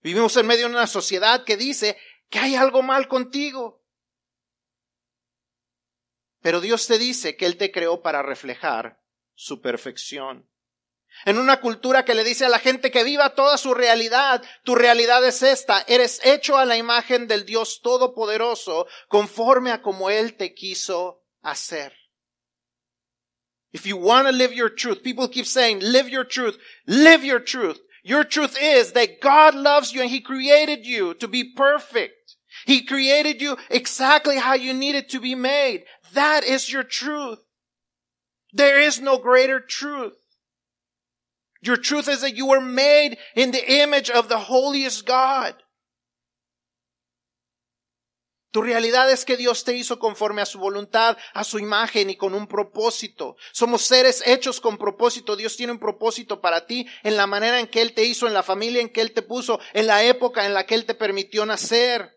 Vivimos 0.03 0.37
en 0.37 0.47
medio 0.47 0.67
de 0.67 0.75
una 0.75 0.87
sociedad 0.87 1.45
que 1.45 1.57
dice 1.57 1.99
que 2.29 2.39
hay 2.39 2.55
algo 2.55 2.83
mal 2.83 3.09
contigo. 3.09 3.83
Pero 6.47 6.61
Dios 6.61 6.87
te 6.87 6.97
dice 6.97 7.37
que 7.37 7.45
Él 7.45 7.57
te 7.57 7.73
creó 7.73 8.03
para 8.03 8.23
reflejar 8.23 9.01
su 9.35 9.61
perfección. 9.61 10.49
En 11.25 11.41
una 11.41 11.61
cultura 11.61 12.05
que 12.05 12.15
le 12.15 12.23
dice 12.23 12.45
a 12.45 12.49
la 12.49 12.61
gente 12.61 12.93
que 12.93 13.03
viva 13.03 13.35
toda 13.35 13.59
su 13.59 13.75
realidad, 13.75 14.45
tu 14.63 14.77
realidad 14.77 15.27
es 15.27 15.43
esta, 15.43 15.85
eres 15.89 16.21
hecho 16.23 16.57
a 16.57 16.65
la 16.65 16.77
imagen 16.77 17.27
del 17.27 17.45
Dios 17.45 17.81
Todopoderoso, 17.83 18.87
conforme 19.09 19.73
a 19.73 19.83
como 19.83 20.09
Él 20.09 20.37
te 20.37 20.55
quiso 20.55 21.25
hacer. 21.43 21.93
If 23.73 23.85
you 23.85 23.97
want 23.97 24.29
to 24.29 24.33
live 24.33 24.55
your 24.55 24.73
truth, 24.73 25.03
people 25.03 25.29
keep 25.29 25.47
saying, 25.47 25.81
live 25.81 26.09
your 26.09 26.29
truth, 26.29 26.57
live 26.87 27.27
your 27.27 27.43
truth. 27.43 27.81
Your 28.05 28.23
truth 28.23 28.57
is 28.57 28.93
that 28.93 29.21
God 29.21 29.57
loves 29.57 29.93
you 29.93 30.01
and 30.01 30.13
He 30.13 30.21
created 30.21 30.87
you 30.87 31.15
to 31.15 31.27
be 31.27 31.43
perfect. 31.57 32.16
He 32.67 32.85
created 32.85 33.41
you 33.41 33.57
exactly 33.71 34.37
how 34.37 34.55
you 34.55 34.75
needed 34.75 35.09
to 35.11 35.21
be 35.21 35.37
made. 35.37 35.85
That 36.15 36.43
is 36.45 36.71
your 36.71 36.83
truth. 36.83 37.39
There 38.53 38.81
is 38.81 39.01
no 39.01 39.19
greater 39.19 39.61
truth. 39.61 40.17
Your 41.63 41.77
truth 41.77 42.09
is 42.09 42.23
that 42.23 42.37
you 42.37 42.47
were 42.47 42.61
made 42.61 43.19
in 43.37 43.53
the 43.53 43.83
image 43.83 44.11
of 44.11 44.29
the 44.29 44.39
holiest 44.39 45.07
God. 45.07 45.55
Tu 48.51 48.63
realidad 48.63 49.11
es 49.13 49.25
que 49.25 49.37
Dios 49.37 49.63
te 49.65 49.77
hizo 49.77 49.99
conforme 49.99 50.43
a 50.43 50.47
su 50.47 50.59
voluntad, 50.59 51.17
a 51.35 51.45
su 51.45 51.59
imagen 51.59 52.11
y 52.11 52.17
con 52.17 52.35
un 52.35 52.49
propósito. 52.49 53.37
Somos 53.53 53.83
seres 53.83 54.23
hechos 54.27 54.61
con 54.61 54.77
propósito. 54.79 55.37
Dios 55.37 55.57
tiene 55.57 55.73
un 55.73 55.79
propósito 55.79 56.41
para 56.41 56.67
ti 56.67 56.87
en 57.05 57.17
la 57.17 57.27
manera 57.27 57.61
en 57.61 57.69
que 57.69 57.83
Él 57.83 57.93
te 57.93 58.05
hizo, 58.05 58.27
en 58.27 58.35
la 58.35 58.43
familia 58.43 58.81
en 58.81 58.89
que 58.89 59.03
Él 59.03 59.13
te 59.13 59.23
puso, 59.23 59.61
en 59.73 59.87
la 59.87 60.03
época 60.03 60.47
en 60.47 60.55
la 60.55 60.65
que 60.65 60.75
Él 60.75 60.87
te 60.87 60.95
permitió 60.95 61.45
nacer. 61.47 62.16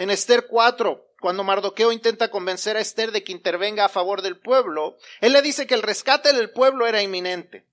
En 0.00 0.08
Esther 0.08 0.46
4, 0.46 1.12
cuando 1.20 1.44
Mardoqueo 1.44 1.92
intenta 1.92 2.30
convencer 2.30 2.74
a 2.74 2.80
Esther 2.80 3.12
de 3.12 3.22
que 3.22 3.32
intervenga 3.32 3.84
a 3.84 3.90
favor 3.90 4.22
del 4.22 4.40
pueblo, 4.40 4.96
él 5.20 5.34
le 5.34 5.42
dice 5.42 5.66
que 5.66 5.74
el 5.74 5.82
rescate 5.82 6.32
del 6.32 6.52
pueblo 6.52 6.86
era 6.86 7.02
inminente. 7.02 7.66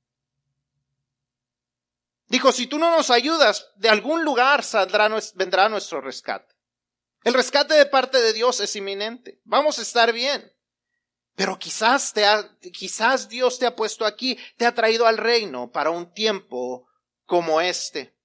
Dijo, 2.27 2.51
si 2.51 2.67
tú 2.67 2.79
no 2.79 2.91
nos 2.91 3.11
ayudas, 3.11 3.71
de 3.77 3.87
algún 3.87 4.25
lugar 4.25 4.61
vendrá 5.35 5.69
nuestro 5.69 6.01
rescate. 6.01 6.53
El 7.23 7.33
rescate 7.33 7.75
de 7.75 7.85
parte 7.85 8.19
de 8.19 8.33
Dios 8.33 8.59
es 8.59 8.75
inminente. 8.75 9.39
Vamos 9.45 9.79
a 9.79 9.83
estar 9.83 10.11
bien. 10.11 10.51
Pero 11.35 11.57
quizás 11.57 12.11
te 12.11 12.25
ha, 12.25 12.57
quizás 12.73 13.29
Dios 13.29 13.57
te 13.57 13.67
ha 13.67 13.77
puesto 13.77 14.05
aquí, 14.05 14.37
te 14.57 14.65
ha 14.65 14.75
traído 14.75 15.07
al 15.07 15.17
reino 15.17 15.71
para 15.71 15.91
un 15.91 16.11
tiempo 16.13 16.89
como 17.25 17.61
este. 17.61 18.16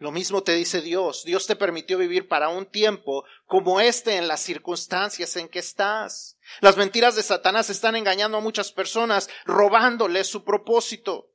Lo 0.00 0.12
mismo 0.12 0.42
te 0.42 0.54
dice 0.54 0.80
Dios. 0.80 1.24
Dios 1.24 1.46
te 1.46 1.56
permitió 1.56 1.98
vivir 1.98 2.26
para 2.26 2.48
un 2.48 2.64
tiempo 2.64 3.24
como 3.44 3.82
este 3.82 4.16
en 4.16 4.28
las 4.28 4.40
circunstancias 4.40 5.36
en 5.36 5.46
que 5.46 5.58
estás. 5.58 6.38
Las 6.60 6.78
mentiras 6.78 7.16
de 7.16 7.22
Satanás 7.22 7.68
están 7.68 7.96
engañando 7.96 8.38
a 8.38 8.40
muchas 8.40 8.72
personas, 8.72 9.28
robándoles 9.44 10.26
su 10.26 10.42
propósito. 10.42 11.34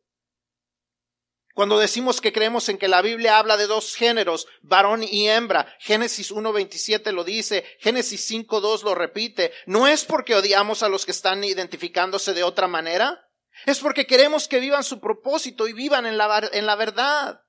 Cuando 1.54 1.78
decimos 1.78 2.22
que 2.22 2.34
creemos 2.34 2.68
en 2.68 2.80
que 2.80 2.88
la 2.88 3.04
Biblia 3.04 3.38
habla 3.38 3.56
de 3.56 3.68
dos 3.68 3.96
géneros, 3.96 4.48
varón 4.64 5.04
y 5.04 5.30
hembra, 5.30 5.72
Génesis 5.80 6.34
1.27 6.34 7.12
lo 7.12 7.24
dice, 7.24 7.64
Génesis 7.80 8.30
5.2 8.32 8.82
lo 8.82 8.96
repite, 8.96 9.54
no 9.68 9.88
es 9.88 10.06
porque 10.06 10.34
odiamos 10.34 10.82
a 10.82 10.90
los 10.90 11.06
que 11.06 11.12
están 11.12 11.44
identificándose 11.44 12.34
de 12.34 12.44
otra 12.44 12.68
manera, 12.68 13.30
es 13.68 13.80
porque 13.80 14.08
queremos 14.08 14.48
que 14.48 14.60
vivan 14.60 14.84
su 14.84 15.00
propósito 15.00 15.68
y 15.68 15.74
vivan 15.74 16.08
en 16.08 16.18
la, 16.18 16.50
en 16.52 16.66
la 16.66 16.76
verdad. 16.76 17.45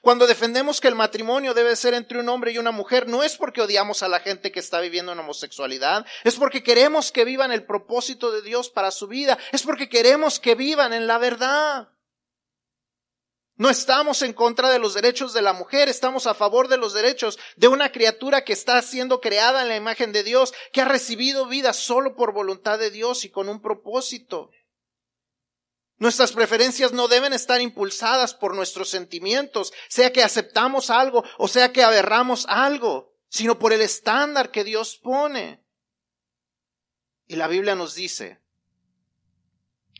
Cuando 0.00 0.26
defendemos 0.26 0.80
que 0.80 0.88
el 0.88 0.94
matrimonio 0.94 1.54
debe 1.54 1.76
ser 1.76 1.94
entre 1.94 2.18
un 2.18 2.28
hombre 2.28 2.52
y 2.52 2.58
una 2.58 2.70
mujer, 2.70 3.08
no 3.08 3.22
es 3.22 3.36
porque 3.36 3.60
odiamos 3.60 4.02
a 4.02 4.08
la 4.08 4.20
gente 4.20 4.52
que 4.52 4.60
está 4.60 4.80
viviendo 4.80 5.12
en 5.12 5.18
homosexualidad, 5.18 6.06
es 6.24 6.36
porque 6.36 6.62
queremos 6.62 7.12
que 7.12 7.24
vivan 7.24 7.52
el 7.52 7.64
propósito 7.64 8.32
de 8.32 8.42
Dios 8.42 8.70
para 8.70 8.90
su 8.90 9.06
vida, 9.06 9.38
es 9.52 9.62
porque 9.62 9.88
queremos 9.88 10.40
que 10.40 10.54
vivan 10.54 10.92
en 10.92 11.06
la 11.06 11.18
verdad. 11.18 11.88
No 13.60 13.68
estamos 13.68 14.22
en 14.22 14.32
contra 14.32 14.70
de 14.70 14.78
los 14.78 14.94
derechos 14.94 15.34
de 15.34 15.42
la 15.42 15.52
mujer, 15.52 15.90
estamos 15.90 16.26
a 16.26 16.32
favor 16.32 16.68
de 16.68 16.78
los 16.78 16.94
derechos 16.94 17.38
de 17.56 17.68
una 17.68 17.92
criatura 17.92 18.42
que 18.42 18.54
está 18.54 18.80
siendo 18.80 19.20
creada 19.20 19.60
en 19.60 19.68
la 19.68 19.76
imagen 19.76 20.12
de 20.12 20.22
Dios, 20.22 20.54
que 20.72 20.80
ha 20.80 20.86
recibido 20.86 21.44
vida 21.44 21.74
solo 21.74 22.16
por 22.16 22.32
voluntad 22.32 22.78
de 22.78 22.90
Dios 22.90 23.26
y 23.26 23.28
con 23.28 23.50
un 23.50 23.60
propósito. 23.60 24.50
Nuestras 26.00 26.32
preferencias 26.32 26.92
no 26.92 27.08
deben 27.08 27.34
estar 27.34 27.60
impulsadas 27.60 28.32
por 28.32 28.54
nuestros 28.54 28.88
sentimientos, 28.88 29.70
sea 29.86 30.10
que 30.10 30.24
aceptamos 30.24 30.88
algo 30.88 31.22
o 31.36 31.46
sea 31.46 31.72
que 31.72 31.82
aberramos 31.82 32.46
algo, 32.48 33.14
sino 33.28 33.58
por 33.58 33.74
el 33.74 33.82
estándar 33.82 34.50
que 34.50 34.64
Dios 34.64 34.96
pone. 34.96 35.62
Y 37.26 37.36
la 37.36 37.48
Biblia 37.48 37.74
nos 37.74 37.94
dice 37.94 38.40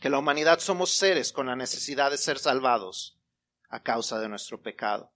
que 0.01 0.09
la 0.09 0.17
humanidad 0.17 0.59
somos 0.59 0.91
seres 0.91 1.31
con 1.31 1.45
la 1.45 1.55
necesidad 1.55 2.09
de 2.09 2.17
ser 2.17 2.39
salvados 2.39 3.19
a 3.69 3.83
causa 3.83 4.19
de 4.19 4.27
nuestro 4.27 4.59
pecado. 4.59 5.13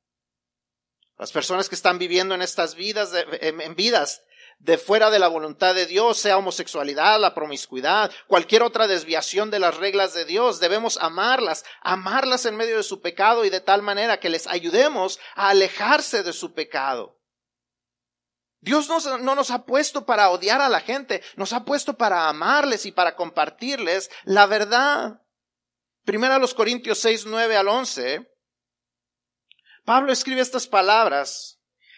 Las 1.17 1.31
personas 1.31 1.67
que 1.67 1.75
están 1.75 1.97
viviendo 1.97 2.35
en 2.35 2.43
estas 2.43 2.75
vidas, 2.75 3.11
en 3.41 3.75
vidas 3.75 4.21
de 4.59 4.77
fuera 4.77 5.09
de 5.09 5.19
la 5.19 5.27
voluntad 5.27 5.75
de 5.75 5.85
Dios, 5.85 6.17
sea 6.17 6.37
homosexualidad, 6.37 7.19
la 7.19 7.33
promiscuidad, 7.33 8.11
cualquier 8.27 8.63
otra 8.63 8.87
desviación 8.87 9.51
de 9.51 9.59
las 9.59 9.77
reglas 9.77 10.13
de 10.13 10.25
Dios, 10.25 10.59
debemos 10.59 10.97
amarlas, 10.97 11.65
amarlas 11.81 12.45
en 12.45 12.55
medio 12.55 12.77
de 12.77 12.83
su 12.83 13.01
pecado 13.01 13.45
y 13.45 13.49
de 13.49 13.61
tal 13.61 13.81
manera 13.81 14.19
que 14.19 14.29
les 14.29 14.47
ayudemos 14.47 15.19
a 15.35 15.49
alejarse 15.49 16.23
de 16.23 16.33
su 16.33 16.53
pecado. 16.53 17.19
Dios 18.61 18.89
no 18.89 19.35
nos 19.35 19.51
ha 19.51 19.65
puesto 19.65 20.05
para 20.05 20.29
odiar 20.31 20.59
a 20.59 20.69
la 20.69 20.79
gente, 20.79 21.21
nos 21.35 21.53
ha 21.53 21.65
puesto 21.65 21.97
para 21.97 22.27
amarles 22.29 22.87
y 22.87 22.91
para 22.91 23.15
compartirles 23.15 24.09
la 24.23 24.47
verdad. 24.47 25.21
Primero 26.03 26.33
a 26.33 26.39
los 26.39 26.55
Corintios 26.55 26.99
6, 26.99 27.27
9 27.27 27.57
al 27.57 27.67
11 27.67 28.35
Pablo 29.85 30.11
escribe 30.11 30.41
estas 30.41 30.65
palabras 30.67 31.54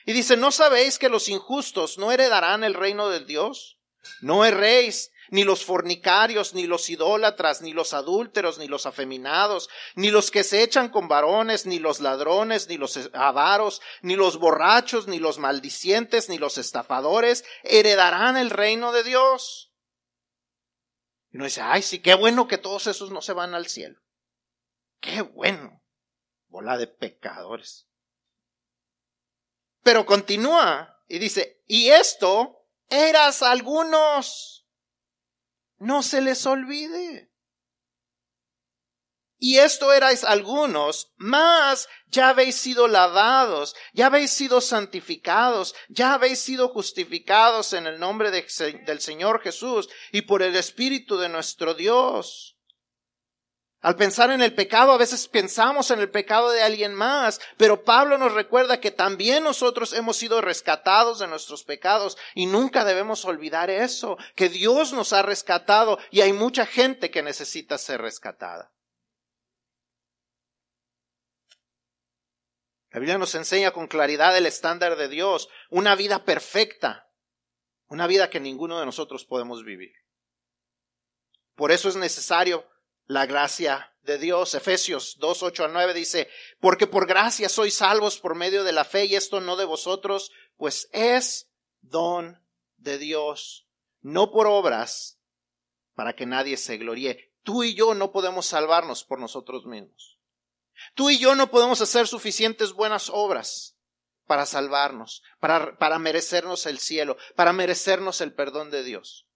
y 0.07 0.13
dice, 0.13 0.37
¿no 0.37 0.51
sabéis 0.51 0.97
que 0.99 1.09
los 1.09 1.27
injustos 1.27 1.97
no 1.97 2.13
heredarán 2.13 2.63
el 2.63 2.75
reino 2.75 3.09
de 3.09 3.19
Dios? 3.19 3.77
No 4.21 4.45
erréis, 4.45 5.11
ni 5.31 5.43
los 5.43 5.65
fornicarios, 5.65 6.53
ni 6.53 6.65
los 6.65 6.89
idólatras, 6.89 7.61
ni 7.61 7.73
los 7.73 7.93
adúlteros, 7.93 8.57
ni 8.57 8.69
los 8.69 8.85
afeminados, 8.85 9.67
ni 9.95 10.09
los 10.09 10.31
que 10.31 10.45
se 10.45 10.63
echan 10.63 10.87
con 10.87 11.09
varones, 11.09 11.65
ni 11.65 11.79
los 11.79 11.99
ladrones, 11.99 12.69
ni 12.69 12.77
los 12.77 12.97
avaros, 13.11 13.81
ni 14.01 14.15
los 14.15 14.37
borrachos, 14.37 15.09
ni 15.09 15.19
los 15.19 15.39
maldicientes, 15.39 16.29
ni 16.29 16.37
los 16.37 16.57
estafadores, 16.57 17.43
heredarán 17.63 18.37
el 18.37 18.49
reino 18.49 18.93
de 18.93 19.03
Dios. 19.03 19.73
Y 21.33 21.35
uno 21.35 21.43
dice, 21.43 21.59
ay, 21.59 21.81
sí, 21.81 21.99
qué 21.99 22.13
bueno 22.13 22.47
que 22.47 22.57
todos 22.57 22.87
esos 22.87 23.11
no 23.11 23.21
se 23.21 23.33
van 23.33 23.53
al 23.53 23.67
cielo. 23.67 23.99
Qué 25.01 25.21
bueno 25.21 25.83
bola 26.47 26.77
de 26.77 26.87
pecadores. 26.87 27.86
Pero 29.87 30.05
continúa 30.05 31.01
y 31.07 31.17
dice, 31.17 31.63
y 31.65 31.91
esto 31.91 32.67
eras 32.89 33.41
algunos. 33.41 34.67
No 35.77 36.03
se 36.03 36.19
les 36.19 36.45
olvide. 36.45 37.31
Y 39.39 39.59
esto 39.59 39.93
erais 39.93 40.25
algunos, 40.25 41.13
más 41.15 41.87
ya 42.07 42.27
habéis 42.27 42.57
sido 42.57 42.89
lavados, 42.89 43.77
ya 43.93 44.07
habéis 44.07 44.31
sido 44.31 44.59
santificados, 44.59 45.73
ya 45.87 46.15
habéis 46.15 46.39
sido 46.39 46.67
justificados 46.67 47.71
en 47.71 47.87
el 47.87 47.97
nombre 47.97 48.29
de, 48.29 48.45
del 48.85 48.99
Señor 48.99 49.41
Jesús 49.41 49.87
y 50.11 50.23
por 50.23 50.43
el 50.43 50.57
Espíritu 50.57 51.17
de 51.17 51.29
nuestro 51.29 51.75
Dios. 51.75 52.56
Al 53.81 53.95
pensar 53.95 54.31
en 54.31 54.41
el 54.41 54.55
pecado, 54.55 54.91
a 54.91 54.97
veces 54.97 55.27
pensamos 55.27 55.91
en 55.91 55.99
el 55.99 56.09
pecado 56.09 56.49
de 56.49 56.63
alguien 56.63 56.95
más, 56.95 57.39
pero 57.57 57.83
Pablo 57.83 58.17
nos 58.17 58.33
recuerda 58.33 58.79
que 58.79 58.89
también 58.89 59.43
nosotros 59.43 59.93
hemos 59.93 60.17
sido 60.17 60.41
rescatados 60.41 61.19
de 61.19 61.27
nuestros 61.27 61.63
pecados 61.63 62.17
y 62.33 62.47
nunca 62.47 62.83
debemos 62.83 63.23
olvidar 63.25 63.69
eso, 63.69 64.17
que 64.35 64.49
Dios 64.49 64.93
nos 64.93 65.13
ha 65.13 65.21
rescatado 65.21 65.99
y 66.09 66.21
hay 66.21 66.33
mucha 66.33 66.65
gente 66.65 67.11
que 67.11 67.21
necesita 67.21 67.77
ser 67.77 68.01
rescatada. 68.01 68.71
La 72.89 72.99
Biblia 72.99 73.19
nos 73.19 73.35
enseña 73.35 73.71
con 73.71 73.85
claridad 73.85 74.35
el 74.35 74.47
estándar 74.47 74.95
de 74.95 75.07
Dios, 75.07 75.49
una 75.69 75.93
vida 75.93 76.25
perfecta, 76.25 77.11
una 77.89 78.07
vida 78.07 78.31
que 78.31 78.39
ninguno 78.39 78.79
de 78.79 78.87
nosotros 78.87 79.23
podemos 79.23 79.63
vivir. 79.63 79.93
Por 81.53 81.71
eso 81.71 81.89
es 81.89 81.95
necesario 81.95 82.67
la 83.07 83.25
gracia 83.25 83.93
de 84.03 84.17
Dios. 84.17 84.53
Efesios 84.53 85.17
2, 85.19 85.43
8 85.43 85.65
al 85.65 85.73
9 85.73 85.93
dice, 85.93 86.29
porque 86.59 86.87
por 86.87 87.07
gracia 87.07 87.49
sois 87.49 87.75
salvos 87.75 88.19
por 88.19 88.35
medio 88.35 88.63
de 88.63 88.71
la 88.71 88.85
fe 88.85 89.05
y 89.05 89.15
esto 89.15 89.41
no 89.41 89.55
de 89.55 89.65
vosotros, 89.65 90.31
pues 90.57 90.89
es 90.91 91.49
don 91.81 92.41
de 92.77 92.97
Dios, 92.97 93.67
no 94.01 94.31
por 94.31 94.47
obras, 94.47 95.19
para 95.95 96.13
que 96.15 96.25
nadie 96.25 96.57
se 96.57 96.77
gloríe. 96.77 97.33
Tú 97.43 97.63
y 97.63 97.73
yo 97.73 97.93
no 97.95 98.11
podemos 98.11 98.45
salvarnos 98.45 99.03
por 99.03 99.19
nosotros 99.19 99.65
mismos. 99.65 100.19
Tú 100.93 101.09
y 101.09 101.17
yo 101.17 101.33
no 101.33 101.49
podemos 101.49 101.81
hacer 101.81 102.07
suficientes 102.07 102.73
buenas 102.73 103.09
obras 103.11 103.77
para 104.25 104.45
salvarnos, 104.45 105.23
para, 105.39 105.77
para 105.77 105.97
merecernos 105.97 106.65
el 106.65 106.79
cielo, 106.79 107.17
para 107.35 107.53
merecernos 107.53 108.21
el 108.21 108.33
perdón 108.33 108.69
de 108.69 108.83
Dios. 108.83 109.27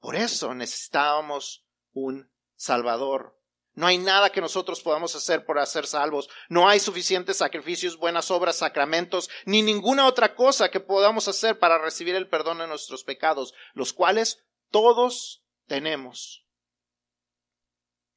Por 0.00 0.16
eso 0.16 0.54
necesitábamos 0.54 1.64
un 1.92 2.30
Salvador. 2.56 3.36
No 3.76 3.86
hay 3.86 3.98
nada 3.98 4.30
que 4.30 4.40
nosotros 4.40 4.80
podamos 4.80 5.14
hacer 5.14 5.44
por 5.44 5.58
hacer 5.58 5.86
salvos. 5.86 6.30
No 6.48 6.66
hay 6.66 6.80
suficientes 6.80 7.36
sacrificios, 7.36 7.98
buenas 7.98 8.30
obras, 8.30 8.56
sacramentos, 8.56 9.28
ni 9.44 9.60
ninguna 9.60 10.06
otra 10.06 10.34
cosa 10.34 10.70
que 10.70 10.80
podamos 10.80 11.28
hacer 11.28 11.58
para 11.58 11.78
recibir 11.78 12.14
el 12.14 12.28
perdón 12.28 12.58
de 12.58 12.66
nuestros 12.66 13.04
pecados, 13.04 13.52
los 13.74 13.92
cuales 13.92 14.42
todos 14.70 15.44
tenemos. 15.66 16.46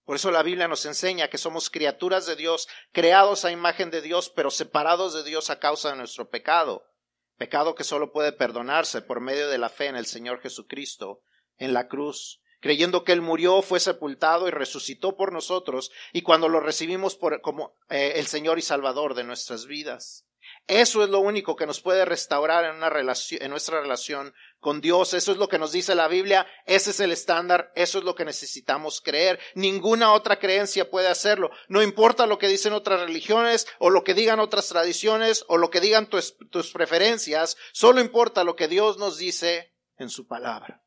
Por 0.05 0.15
eso 0.15 0.31
la 0.31 0.43
Biblia 0.43 0.69
nos 0.69 0.85
enseña 0.85 1.27
que 1.27 1.37
somos 1.37 1.69
criaturas 1.69 2.25
de 2.25 2.37
Dios, 2.37 2.69
creados 2.93 3.43
a 3.43 3.51
imagen 3.51 3.91
de 3.91 4.01
Dios, 4.01 4.31
pero 4.33 4.49
separados 4.51 5.13
de 5.13 5.23
Dios 5.23 5.49
a 5.49 5.59
causa 5.59 5.91
de 5.91 5.97
nuestro 5.97 6.29
pecado. 6.29 6.85
Pecado 7.37 7.75
que 7.75 7.83
solo 7.83 8.13
puede 8.13 8.31
perdonarse 8.31 9.01
por 9.01 9.19
medio 9.19 9.49
de 9.49 9.57
la 9.57 9.69
fe 9.69 9.87
en 9.87 9.97
el 9.97 10.05
Señor 10.05 10.41
Jesucristo, 10.41 11.21
en 11.57 11.73
la 11.73 11.89
cruz 11.89 12.41
creyendo 12.59 13.03
que 13.03 13.11
Él 13.11 13.21
murió, 13.21 13.61
fue 13.61 13.79
sepultado 13.79 14.47
y 14.47 14.51
resucitó 14.51 15.15
por 15.15 15.33
nosotros, 15.33 15.91
y 16.13 16.21
cuando 16.21 16.49
lo 16.49 16.59
recibimos 16.59 17.17
como 17.41 17.75
eh, 17.89 18.13
el 18.15 18.27
Señor 18.27 18.59
y 18.59 18.61
Salvador 18.61 19.13
de 19.13 19.23
nuestras 19.23 19.65
vidas. 19.65 20.25
Eso 20.67 21.03
es 21.03 21.09
lo 21.09 21.19
único 21.19 21.55
que 21.55 21.65
nos 21.65 21.81
puede 21.81 22.05
restaurar 22.05 22.63
en, 22.65 22.75
una 22.75 22.89
relación, 22.89 23.41
en 23.41 23.49
nuestra 23.49 23.81
relación 23.81 24.35
con 24.59 24.81
Dios. 24.81 25.15
Eso 25.15 25.31
es 25.31 25.37
lo 25.37 25.47
que 25.47 25.57
nos 25.57 25.71
dice 25.71 25.95
la 25.95 26.07
Biblia. 26.07 26.45
Ese 26.65 26.91
es 26.91 26.99
el 26.99 27.11
estándar. 27.11 27.71
Eso 27.75 27.97
es 27.97 28.03
lo 28.03 28.13
que 28.13 28.23
necesitamos 28.23 29.01
creer. 29.01 29.39
Ninguna 29.55 30.13
otra 30.13 30.37
creencia 30.37 30.89
puede 30.89 31.07
hacerlo. 31.07 31.49
No 31.69 31.81
importa 31.81 32.27
lo 32.27 32.37
que 32.37 32.47
dicen 32.47 32.73
otras 32.73 33.01
religiones 33.01 33.67
o 33.79 33.89
lo 33.89 34.03
que 34.03 34.13
digan 34.13 34.39
otras 34.39 34.67
tradiciones 34.67 35.43
o 35.47 35.57
lo 35.57 35.71
que 35.71 35.81
digan 35.81 36.07
tus, 36.07 36.37
tus 36.51 36.71
preferencias. 36.71 37.57
Solo 37.71 37.99
importa 37.99 38.43
lo 38.43 38.55
que 38.55 38.67
Dios 38.67 38.99
nos 38.99 39.17
dice 39.17 39.73
en 39.97 40.09
su 40.09 40.27
palabra. 40.27 40.83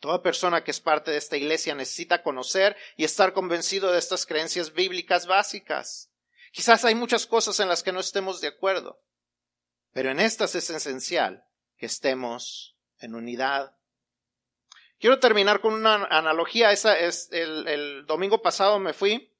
Toda 0.00 0.22
persona 0.22 0.64
que 0.64 0.70
es 0.70 0.80
parte 0.80 1.10
de 1.10 1.18
esta 1.18 1.36
iglesia 1.36 1.74
necesita 1.74 2.22
conocer 2.22 2.74
y 2.96 3.04
estar 3.04 3.34
convencido 3.34 3.92
de 3.92 3.98
estas 3.98 4.24
creencias 4.24 4.72
bíblicas 4.72 5.26
básicas. 5.26 6.10
Quizás 6.52 6.86
hay 6.86 6.94
muchas 6.94 7.26
cosas 7.26 7.60
en 7.60 7.68
las 7.68 7.82
que 7.82 7.92
no 7.92 8.00
estemos 8.00 8.40
de 8.40 8.48
acuerdo, 8.48 8.98
pero 9.92 10.10
en 10.10 10.18
estas 10.18 10.54
es 10.54 10.70
esencial 10.70 11.44
que 11.76 11.84
estemos 11.84 12.76
en 12.98 13.14
unidad. 13.14 13.76
Quiero 14.98 15.18
terminar 15.18 15.60
con 15.60 15.74
una 15.74 16.06
analogía. 16.06 16.72
Esa 16.72 16.98
es 16.98 17.28
el, 17.30 18.04
domingo 18.06 18.40
pasado 18.42 18.78
me 18.78 18.94
fui 18.94 19.32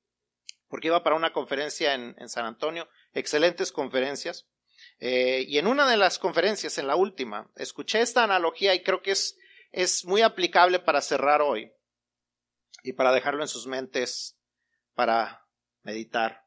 porque 0.69 0.89
iba 0.89 1.03
para 1.03 1.17
una 1.17 1.33
conferencia 1.33 1.95
en, 1.95 2.29
San 2.29 2.45
Antonio, 2.45 2.89
excelentes 3.13 3.73
conferencias. 3.73 4.47
Eh, 5.01 5.45
y 5.49 5.59
en 5.59 5.67
una 5.67 5.89
de 5.89 5.97
las 5.97 6.19
conferencias, 6.19 6.79
en 6.79 6.87
la 6.87 6.97
última, 6.97 7.51
escuché 7.57 8.01
esta 8.01 8.23
analogía 8.23 8.75
y 8.75 8.83
creo 8.83 9.03
que 9.03 9.11
es 9.13 9.37
es 9.73 10.05
muy 10.05 10.23
aplicable 10.23 10.79
para 10.79 11.01
cerrar 11.01 11.43
hoy 11.43 11.73
y 12.83 12.93
para 12.93 13.13
dejarlo 13.13 13.43
en 13.43 13.49
sus 13.49 13.67
mentes 13.67 14.39
para 14.95 15.47
meditar. 15.83 16.45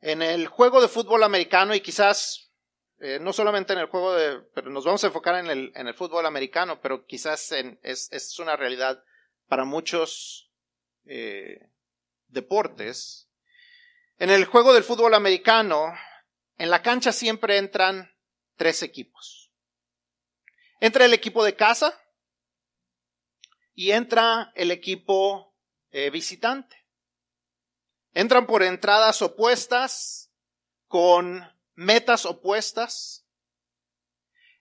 En 0.00 0.22
el 0.22 0.46
juego 0.46 0.80
de 0.80 0.88
fútbol 0.88 1.22
americano 1.22 1.74
y 1.74 1.80
quizás 1.80 2.52
eh, 2.98 3.18
no 3.20 3.32
solamente 3.32 3.74
en 3.74 3.80
el 3.80 3.86
juego 3.86 4.14
de, 4.14 4.40
pero 4.54 4.70
nos 4.70 4.84
vamos 4.84 5.04
a 5.04 5.08
enfocar 5.08 5.36
en 5.36 5.48
el, 5.48 5.72
en 5.74 5.86
el 5.86 5.94
fútbol 5.94 6.24
americano, 6.24 6.80
pero 6.80 7.04
quizás 7.04 7.52
es, 7.52 8.08
es, 8.10 8.38
una 8.38 8.56
realidad 8.56 9.02
para 9.48 9.64
muchos 9.64 10.50
eh, 11.04 11.70
deportes. 12.28 13.28
En 14.18 14.30
el 14.30 14.46
juego 14.46 14.72
del 14.72 14.82
fútbol 14.82 15.12
americano, 15.12 15.92
en 16.56 16.70
la 16.70 16.82
cancha 16.82 17.12
siempre 17.12 17.58
entran 17.58 18.14
tres 18.56 18.82
equipos. 18.82 19.45
Entra 20.80 21.06
el 21.06 21.14
equipo 21.14 21.42
de 21.44 21.56
casa 21.56 21.98
y 23.74 23.92
entra 23.92 24.52
el 24.54 24.70
equipo 24.70 25.54
eh, 25.90 26.10
visitante. 26.10 26.86
Entran 28.12 28.46
por 28.46 28.62
entradas 28.62 29.22
opuestas, 29.22 30.30
con 30.86 31.42
metas 31.74 32.26
opuestas. 32.26 33.26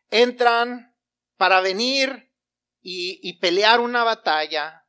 Entran 0.09 0.95
para 1.37 1.59
venir 1.61 2.31
y, 2.81 3.19
y 3.27 3.33
pelear 3.39 3.79
una 3.81 4.03
batalla. 4.03 4.85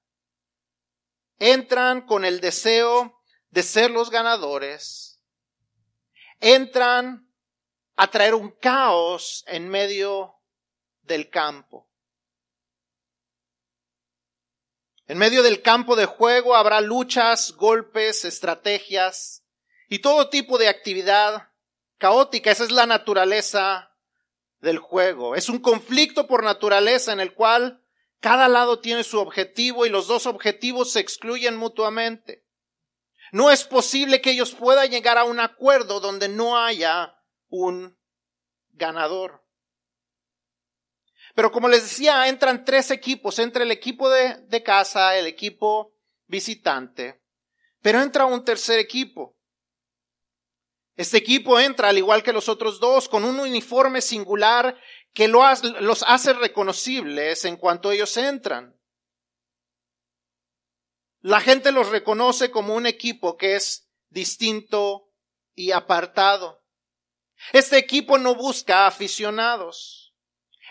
Entran 1.39 2.07
con 2.07 2.25
el 2.25 2.41
deseo 2.41 3.21
de 3.51 3.63
ser 3.63 3.91
los 3.91 4.11
ganadores. 4.11 5.21
Entran 6.41 7.33
a 7.97 8.11
traer 8.11 8.35
un 8.35 8.51
caos 8.51 9.45
en 9.49 9.69
medio 9.69 10.36
del 11.07 11.31
campo. 11.31 11.89
En 15.07 15.19
medio 15.19 15.43
del 15.43 15.63
campo 15.63 15.95
de 15.95 16.07
juego 16.07 16.57
habrá 16.57 16.81
luchas, 16.81 17.53
golpes, 17.53 18.25
estrategias 18.25 19.45
y 19.89 20.01
todo 20.01 20.29
tipo 20.29 20.59
de 20.59 20.69
actividad 20.69 21.51
caótica. 21.99 22.51
Esa 22.51 22.65
es 22.65 22.73
la 22.73 22.87
naturaleza 22.87 23.93
del 24.61 24.79
juego. 24.79 25.37
Es 25.37 25.49
un 25.49 25.61
conflicto 25.61 26.27
por 26.27 26.43
naturaleza 26.43 27.13
en 27.13 27.21
el 27.21 27.35
cual 27.35 27.85
cada 28.21 28.49
lado 28.49 28.81
tiene 28.81 29.05
su 29.05 29.21
objetivo 29.21 29.87
y 29.87 29.91
los 29.91 30.09
dos 30.09 30.27
objetivos 30.27 30.91
se 30.93 31.01
excluyen 31.01 31.57
mutuamente. 31.57 32.45
No 33.31 33.53
es 33.53 33.65
posible 33.65 34.21
que 34.21 34.33
ellos 34.33 34.53
puedan 34.53 34.91
llegar 34.91 35.19
a 35.19 35.25
un 35.25 35.39
acuerdo 35.39 36.01
donde 36.01 36.29
no 36.29 36.59
haya 36.59 37.17
un 37.49 37.97
ganador. 38.71 39.46
Pero 41.37 41.53
como 41.53 41.69
les 41.69 41.83
decía, 41.83 42.27
entran 42.29 42.65
tres 42.65 42.91
equipos, 42.91 43.39
entra 43.39 43.63
el 43.63 43.71
equipo 43.71 44.09
de, 44.09 44.39
de 44.47 44.63
casa, 44.63 45.19
el 45.19 45.27
equipo 45.27 45.93
visitante, 46.27 47.23
pero 47.83 48.01
entra 48.01 48.25
un 48.25 48.43
tercer 48.43 48.79
equipo. 48.79 49.37
Este 50.97 51.19
equipo 51.19 51.61
entra, 51.61 51.91
al 51.91 51.99
igual 51.99 52.23
que 52.23 52.33
los 52.33 52.49
otros 52.49 52.81
dos, 52.81 53.07
con 53.07 53.23
un 53.23 53.39
uniforme 53.39 54.01
singular 54.01 54.81
que 55.13 55.29
los 55.29 56.03
hace 56.07 56.33
reconocibles 56.33 57.45
en 57.45 57.59
cuanto 57.59 57.93
ellos 57.93 58.17
entran. 58.17 58.81
La 61.21 61.43
gente 61.43 61.71
los 61.71 61.91
reconoce 61.91 62.51
como 62.51 62.75
un 62.75 62.87
equipo 62.87 63.37
que 63.37 63.57
es 63.57 63.91
distinto 64.09 65.13
y 65.55 65.73
apartado. 65.73 66.65
Este 67.53 67.77
equipo 67.77 68.17
no 68.17 68.35
busca 68.35 68.87
aficionados. 68.87 70.06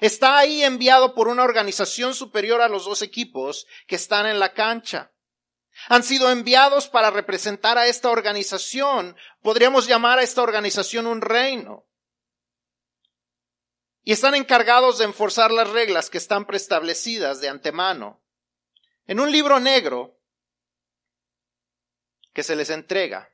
Está 0.01 0.38
ahí 0.38 0.63
enviado 0.63 1.13
por 1.15 1.27
una 1.27 1.43
organización 1.43 2.13
superior 2.13 2.62
a 2.62 2.67
los 2.67 2.86
dos 2.86 3.01
equipos 3.01 3.65
que 3.88 3.95
están 3.95 4.25
en 4.25 4.39
la 4.39 4.53
cancha. 4.53 5.12
Han 5.88 6.03
sido 6.03 6.31
enviados 6.31 6.88
para 6.88 7.12
representar 7.12 7.77
a 7.77 7.88
esta 7.88 8.10
organización. 8.10 9.15
Podríamos 9.41 9.88
llamar 9.88 10.19
a 10.19 10.23
esta 10.23 10.41
organización 10.41 11.08
un 11.08 11.21
reino. 11.21 11.88
Y 14.03 14.12
están 14.12 14.36
encargados 14.36 14.97
de 14.97 15.05
enforzar 15.05 15.51
las 15.51 15.69
reglas 15.69 16.10
que 16.10 16.17
están 16.17 16.45
preestablecidas 16.45 17.41
de 17.41 17.49
antemano. 17.49 18.21
En 19.08 19.19
un 19.19 19.31
libro 19.31 19.60
negro 19.60 20.19
que 22.34 22.43
se 22.43 22.55
les 22.55 22.69
entrega. 22.69 23.31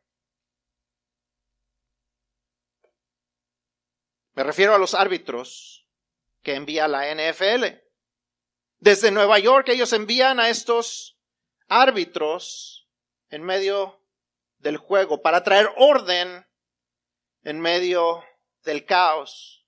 Me 4.34 4.44
refiero 4.44 4.74
a 4.74 4.78
los 4.78 4.94
árbitros 4.94 5.81
que 6.42 6.56
envía 6.56 6.88
la 6.88 7.14
NFL. 7.14 7.66
Desde 8.80 9.12
Nueva 9.12 9.40
York 9.40 9.70
ellos 9.70 9.94
envían 9.94 10.40
a 10.40 10.50
estos 10.50 11.18
árbitros 11.68 12.88
en 13.30 13.44
medio 13.44 14.02
del 14.58 14.78
juego 14.78 15.22
para 15.22 15.44
traer 15.44 15.70
orden 15.78 16.48
en 17.44 17.60
medio 17.60 18.24
del 18.64 18.86
caos. 18.86 19.66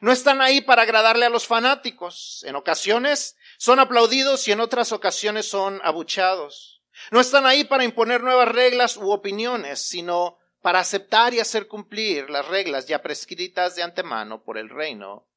No 0.00 0.12
están 0.12 0.40
ahí 0.40 0.60
para 0.60 0.82
agradarle 0.82 1.26
a 1.26 1.30
los 1.30 1.46
fanáticos. 1.46 2.44
En 2.46 2.56
ocasiones 2.56 3.36
son 3.58 3.80
aplaudidos 3.80 4.46
y 4.48 4.52
en 4.52 4.60
otras 4.60 4.92
ocasiones 4.92 5.46
son 5.46 5.80
abuchados. 5.84 6.82
No 7.10 7.20
están 7.20 7.46
ahí 7.46 7.64
para 7.64 7.84
imponer 7.84 8.22
nuevas 8.22 8.48
reglas 8.48 8.96
u 8.96 9.10
opiniones, 9.10 9.80
sino 9.80 10.38
para 10.60 10.80
aceptar 10.80 11.34
y 11.34 11.40
hacer 11.40 11.66
cumplir 11.66 12.30
las 12.30 12.46
reglas 12.48 12.86
ya 12.86 13.02
prescritas 13.02 13.76
de 13.76 13.82
antemano 13.82 14.42
por 14.42 14.58
el 14.58 14.68
reino 14.68 15.29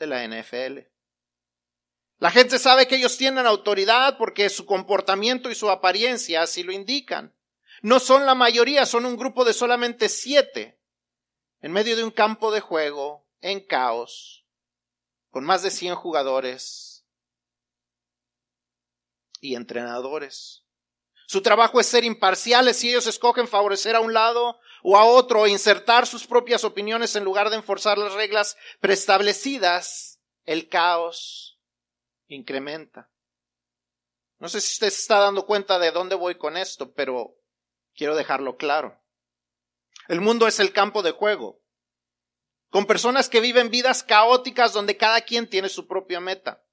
de 0.00 0.06
la 0.06 0.26
NFL. 0.26 0.80
La 2.18 2.30
gente 2.30 2.58
sabe 2.58 2.88
que 2.88 2.96
ellos 2.96 3.16
tienen 3.16 3.46
autoridad 3.46 4.18
porque 4.18 4.48
su 4.48 4.66
comportamiento 4.66 5.50
y 5.50 5.54
su 5.54 5.70
apariencia 5.70 6.42
así 6.42 6.62
lo 6.62 6.72
indican. 6.72 7.36
No 7.82 8.00
son 8.00 8.26
la 8.26 8.34
mayoría, 8.34 8.84
son 8.84 9.06
un 9.06 9.16
grupo 9.16 9.44
de 9.44 9.52
solamente 9.52 10.08
siete, 10.08 10.80
en 11.60 11.72
medio 11.72 11.96
de 11.96 12.04
un 12.04 12.10
campo 12.10 12.50
de 12.50 12.60
juego, 12.60 13.26
en 13.40 13.60
caos, 13.60 14.44
con 15.30 15.44
más 15.44 15.62
de 15.62 15.70
cien 15.70 15.94
jugadores 15.94 17.06
y 19.40 19.54
entrenadores. 19.54 20.64
Su 21.26 21.42
trabajo 21.42 21.80
es 21.80 21.86
ser 21.86 22.04
imparciales 22.04 22.76
si 22.78 22.90
ellos 22.90 23.06
escogen 23.06 23.48
favorecer 23.48 23.96
a 23.96 24.00
un 24.00 24.12
lado 24.12 24.58
o 24.82 24.96
a 24.96 25.04
otro 25.04 25.46
insertar 25.46 26.06
sus 26.06 26.26
propias 26.26 26.64
opiniones 26.64 27.16
en 27.16 27.24
lugar 27.24 27.50
de 27.50 27.56
enforzar 27.56 27.98
las 27.98 28.14
reglas 28.14 28.56
preestablecidas. 28.80 30.20
El 30.44 30.68
caos 30.68 31.58
incrementa. 32.26 33.10
No 34.38 34.48
sé 34.48 34.60
si 34.60 34.72
usted 34.72 34.88
se 34.90 35.02
está 35.02 35.18
dando 35.18 35.44
cuenta 35.44 35.78
de 35.78 35.90
dónde 35.90 36.14
voy 36.14 36.36
con 36.36 36.56
esto, 36.56 36.92
pero 36.94 37.36
quiero 37.94 38.16
dejarlo 38.16 38.56
claro. 38.56 38.98
El 40.08 40.20
mundo 40.20 40.46
es 40.48 40.58
el 40.58 40.72
campo 40.72 41.02
de 41.02 41.12
juego, 41.12 41.62
con 42.70 42.86
personas 42.86 43.28
que 43.28 43.40
viven 43.40 43.70
vidas 43.70 44.02
caóticas 44.02 44.72
donde 44.72 44.96
cada 44.96 45.20
quien 45.20 45.48
tiene 45.48 45.68
su 45.68 45.86
propia 45.86 46.20
meta. 46.20 46.64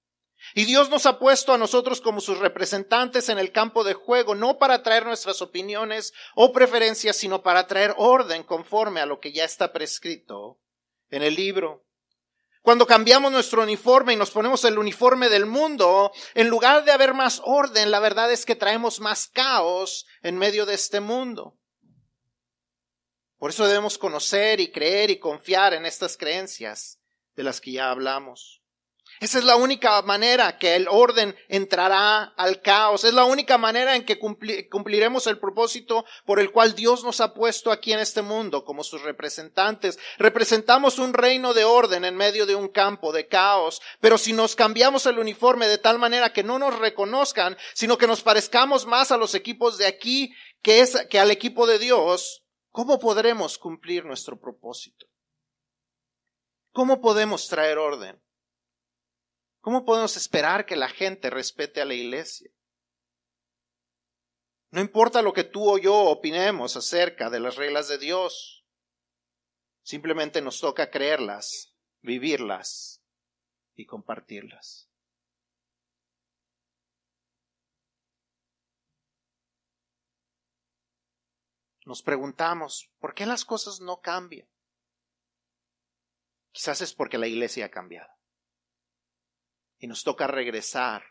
Y 0.54 0.66
Dios 0.66 0.90
nos 0.90 1.06
ha 1.06 1.20
puesto 1.20 1.54
a 1.54 1.58
nosotros 1.58 2.02
como 2.02 2.22
sus 2.22 2.38
representantes 2.40 3.30
en 3.30 3.40
el 3.40 3.52
campo 3.52 3.84
de 3.84 3.94
juego, 3.94 4.36
no 4.36 4.58
para 4.58 4.84
traer 4.84 5.06
nuestras 5.06 5.42
opiniones 5.42 6.14
o 6.36 6.52
preferencias, 6.52 7.18
sino 7.18 7.42
para 7.42 7.68
traer 7.68 7.94
orden 7.98 8.44
conforme 8.44 9.02
a 9.02 9.06
lo 9.06 9.20
que 9.20 9.32
ya 9.32 9.44
está 9.44 9.74
prescrito 9.74 10.60
en 11.10 11.24
el 11.24 11.36
libro. 11.36 11.84
Cuando 12.62 12.86
cambiamos 12.86 13.32
nuestro 13.32 13.64
uniforme 13.64 14.14
y 14.14 14.18
nos 14.18 14.32
ponemos 14.32 14.66
el 14.66 14.78
uniforme 14.78 15.30
del 15.30 15.46
mundo, 15.46 16.12
en 16.34 16.50
lugar 16.50 16.84
de 16.84 16.92
haber 16.92 17.14
más 17.14 17.42
orden, 17.46 17.92
la 17.92 18.00
verdad 18.00 18.32
es 18.32 18.46
que 18.46 18.56
traemos 18.56 19.00
más 19.00 19.28
caos 19.28 20.06
en 20.22 20.38
medio 20.38 20.66
de 20.66 20.74
este 20.74 21.00
mundo. 21.00 21.58
Por 23.38 23.52
eso 23.52 23.66
debemos 23.66 23.98
conocer 23.98 24.60
y 24.60 24.72
creer 24.72 25.12
y 25.12 25.20
confiar 25.20 25.74
en 25.74 25.86
estas 25.86 26.18
creencias 26.18 27.00
de 27.36 27.44
las 27.44 27.62
que 27.62 27.72
ya 27.72 27.90
hablamos. 27.90 28.57
Esa 29.20 29.40
es 29.40 29.46
la 29.46 29.56
única 29.56 30.02
manera 30.04 30.58
que 30.60 30.76
el 30.76 30.88
orden 30.88 31.36
entrará 31.48 32.24
al 32.38 32.62
caos. 32.62 33.04
Es 33.04 33.14
la 33.14 33.26
única 33.26 33.58
manera 33.58 33.96
en 33.96 34.06
que 34.06 34.20
cumpliremos 34.20 35.26
el 35.28 35.40
propósito 35.40 36.06
por 36.26 36.40
el 36.40 36.52
cual 36.52 36.76
Dios 36.76 37.04
nos 37.04 37.20
ha 37.22 37.34
puesto 37.34 37.72
aquí 37.72 37.94
en 37.94 38.00
este 38.00 38.22
mundo 38.22 38.64
como 38.64 38.84
sus 38.84 39.02
representantes. 39.02 39.98
Representamos 40.20 41.00
un 41.00 41.14
reino 41.14 41.54
de 41.54 41.64
orden 41.64 42.06
en 42.06 42.16
medio 42.16 42.46
de 42.46 42.56
un 42.56 42.68
campo 42.68 43.12
de 43.12 43.28
caos. 43.28 43.82
Pero 44.00 44.18
si 44.18 44.34
nos 44.34 44.56
cambiamos 44.56 45.06
el 45.08 45.18
uniforme 45.18 45.68
de 45.68 45.80
tal 45.80 45.98
manera 45.98 46.32
que 46.32 46.44
no 46.44 46.60
nos 46.60 46.78
reconozcan, 46.78 47.58
sino 47.74 47.98
que 47.98 48.08
nos 48.08 48.22
parezcamos 48.22 48.86
más 48.86 49.12
a 49.12 49.18
los 49.18 49.34
equipos 49.34 49.78
de 49.78 49.88
aquí 49.88 50.32
que, 50.62 51.20
al 51.20 51.32
equipo 51.32 51.66
de 51.66 51.80
Dios, 51.80 52.44
¿cómo 52.72 53.00
podremos 53.00 53.58
cumplir 53.58 54.06
nuestro 54.06 54.40
propósito? 54.40 55.08
¿Cómo 56.72 57.02
podemos 57.02 57.48
traer 57.48 57.78
orden? 57.78 58.22
¿Cómo 59.68 59.84
podemos 59.84 60.16
esperar 60.16 60.66
que 60.66 60.78
la 60.78 60.88
gente 60.88 61.30
respete 61.30 61.82
a 61.82 61.86
la 61.86 61.94
iglesia? 61.94 62.50
No 64.72 64.80
importa 64.80 65.22
lo 65.22 65.34
que 65.34 65.44
tú 65.44 65.70
o 65.70 65.78
yo 65.78 65.94
opinemos 65.94 66.78
acerca 66.78 67.30
de 67.30 67.42
las 67.42 67.58
reglas 67.58 67.90
de 67.90 67.98
Dios, 67.98 68.66
simplemente 69.84 70.42
nos 70.42 70.62
toca 70.62 70.90
creerlas, 70.90 71.76
vivirlas 72.02 73.04
y 73.76 73.86
compartirlas. 73.86 74.90
Nos 81.84 82.02
preguntamos, 82.02 82.90
¿por 83.00 83.14
qué 83.14 83.26
las 83.26 83.44
cosas 83.44 83.82
no 83.82 84.00
cambian? 84.00 84.48
Quizás 86.54 86.80
es 86.80 86.94
porque 86.94 87.18
la 87.18 87.28
iglesia 87.28 87.66
ha 87.66 87.70
cambiado. 87.70 88.17
Y 89.80 89.88
nos 89.88 90.04
toca 90.04 90.28
regresar 90.28 91.04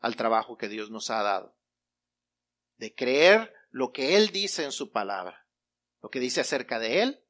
al 0.00 0.16
trabajo 0.16 0.56
que 0.56 0.68
Dios 0.68 0.90
nos 0.90 1.10
ha 1.10 1.22
dado. 1.22 1.56
De 2.76 2.94
creer 2.94 3.52
lo 3.70 3.92
que 3.92 4.16
Él 4.16 4.30
dice 4.30 4.64
en 4.64 4.72
su 4.72 4.90
palabra. 4.90 5.46
Lo 6.02 6.10
que 6.10 6.20
dice 6.20 6.40
acerca 6.40 6.78
de 6.78 7.02
Él, 7.02 7.24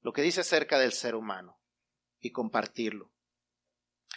lo 0.00 0.12
que 0.12 0.22
dice 0.22 0.40
acerca 0.40 0.78
del 0.78 0.92
ser 0.92 1.14
humano. 1.14 1.60
Y 2.18 2.32
compartirlo. 2.32 3.12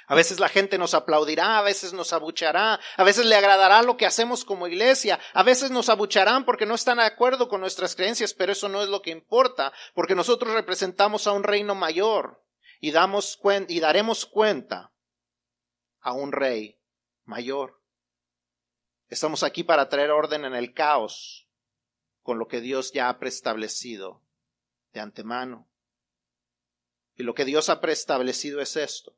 A 0.09 0.15
veces 0.15 0.39
la 0.39 0.49
gente 0.49 0.79
nos 0.79 0.95
aplaudirá, 0.95 1.59
a 1.59 1.61
veces 1.61 1.93
nos 1.93 2.13
abuchará, 2.13 2.79
a 2.97 3.03
veces 3.03 3.27
le 3.27 3.35
agradará 3.35 3.83
lo 3.83 3.95
que 3.95 4.07
hacemos 4.07 4.43
como 4.43 4.65
iglesia, 4.65 5.19
a 5.33 5.43
veces 5.43 5.69
nos 5.69 5.87
abucharán 5.87 6.45
porque 6.45 6.65
no 6.65 6.73
están 6.73 6.97
de 6.97 7.03
acuerdo 7.03 7.47
con 7.47 7.61
nuestras 7.61 7.95
creencias, 7.95 8.33
pero 8.33 8.51
eso 8.51 8.69
no 8.69 8.81
es 8.81 8.89
lo 8.89 9.03
que 9.03 9.11
importa, 9.11 9.71
porque 9.93 10.15
nosotros 10.15 10.55
representamos 10.55 11.27
a 11.27 11.33
un 11.33 11.43
reino 11.43 11.75
mayor 11.75 12.43
y 12.79 12.89
damos 12.89 13.39
y 13.67 13.79
daremos 13.79 14.25
cuenta 14.25 14.91
a 16.01 16.13
un 16.13 16.31
rey 16.31 16.79
mayor. 17.25 17.81
Estamos 19.07 19.43
aquí 19.43 19.63
para 19.63 19.89
traer 19.89 20.11
orden 20.11 20.45
en 20.45 20.55
el 20.55 20.73
caos 20.73 21.47
con 22.21 22.37
lo 22.37 22.47
que 22.47 22.61
Dios 22.61 22.91
ya 22.93 23.09
ha 23.09 23.19
preestablecido 23.19 24.21
de 24.93 24.99
antemano. 24.99 25.67
Y 27.15 27.23
lo 27.23 27.33
que 27.33 27.45
Dios 27.45 27.69
ha 27.69 27.81
preestablecido 27.81 28.61
es 28.61 28.75
esto, 28.77 29.17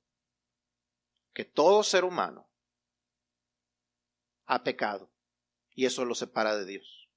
que 1.34 1.46
todo 1.46 1.84
ser 1.84 2.04
humano 2.04 2.50
ha 4.46 4.64
pecado 4.64 5.12
y 5.76 5.86
eso 5.86 6.06
lo 6.06 6.16
separa 6.16 6.58
de 6.58 6.66
Dios. 6.66 7.10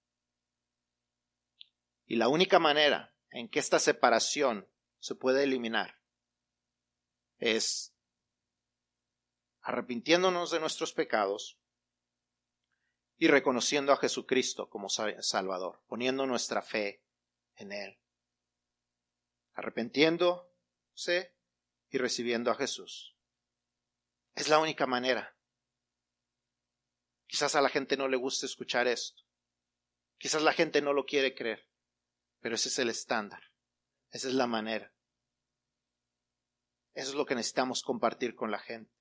Y 2.06 2.16
la 2.16 2.28
única 2.28 2.58
manera 2.58 3.14
en 3.30 3.48
que 3.48 3.58
esta 3.58 3.78
separación 3.78 4.68
se 4.98 5.14
puede 5.14 5.44
eliminar 5.44 6.00
es 7.38 7.93
arrepintiéndonos 9.64 10.50
de 10.50 10.60
nuestros 10.60 10.92
pecados 10.92 11.58
y 13.16 13.28
reconociendo 13.28 13.92
a 13.92 13.96
Jesucristo 13.96 14.68
como 14.68 14.88
Salvador, 14.90 15.82
poniendo 15.86 16.26
nuestra 16.26 16.60
fe 16.60 17.02
en 17.56 17.72
Él. 17.72 17.98
Arrepintiéndose 19.54 21.34
y 21.88 21.98
recibiendo 21.98 22.50
a 22.50 22.56
Jesús. 22.56 23.16
Es 24.34 24.48
la 24.48 24.58
única 24.58 24.86
manera. 24.86 25.34
Quizás 27.26 27.54
a 27.54 27.62
la 27.62 27.70
gente 27.70 27.96
no 27.96 28.06
le 28.08 28.18
guste 28.18 28.44
escuchar 28.46 28.86
esto. 28.86 29.22
Quizás 30.18 30.42
la 30.42 30.52
gente 30.52 30.82
no 30.82 30.92
lo 30.92 31.06
quiere 31.06 31.34
creer. 31.34 31.66
Pero 32.40 32.56
ese 32.56 32.68
es 32.68 32.78
el 32.78 32.90
estándar. 32.90 33.42
Esa 34.10 34.28
es 34.28 34.34
la 34.34 34.46
manera. 34.46 34.92
Eso 36.92 37.10
es 37.10 37.14
lo 37.14 37.24
que 37.24 37.34
necesitamos 37.34 37.82
compartir 37.82 38.34
con 38.34 38.50
la 38.50 38.58
gente. 38.58 38.93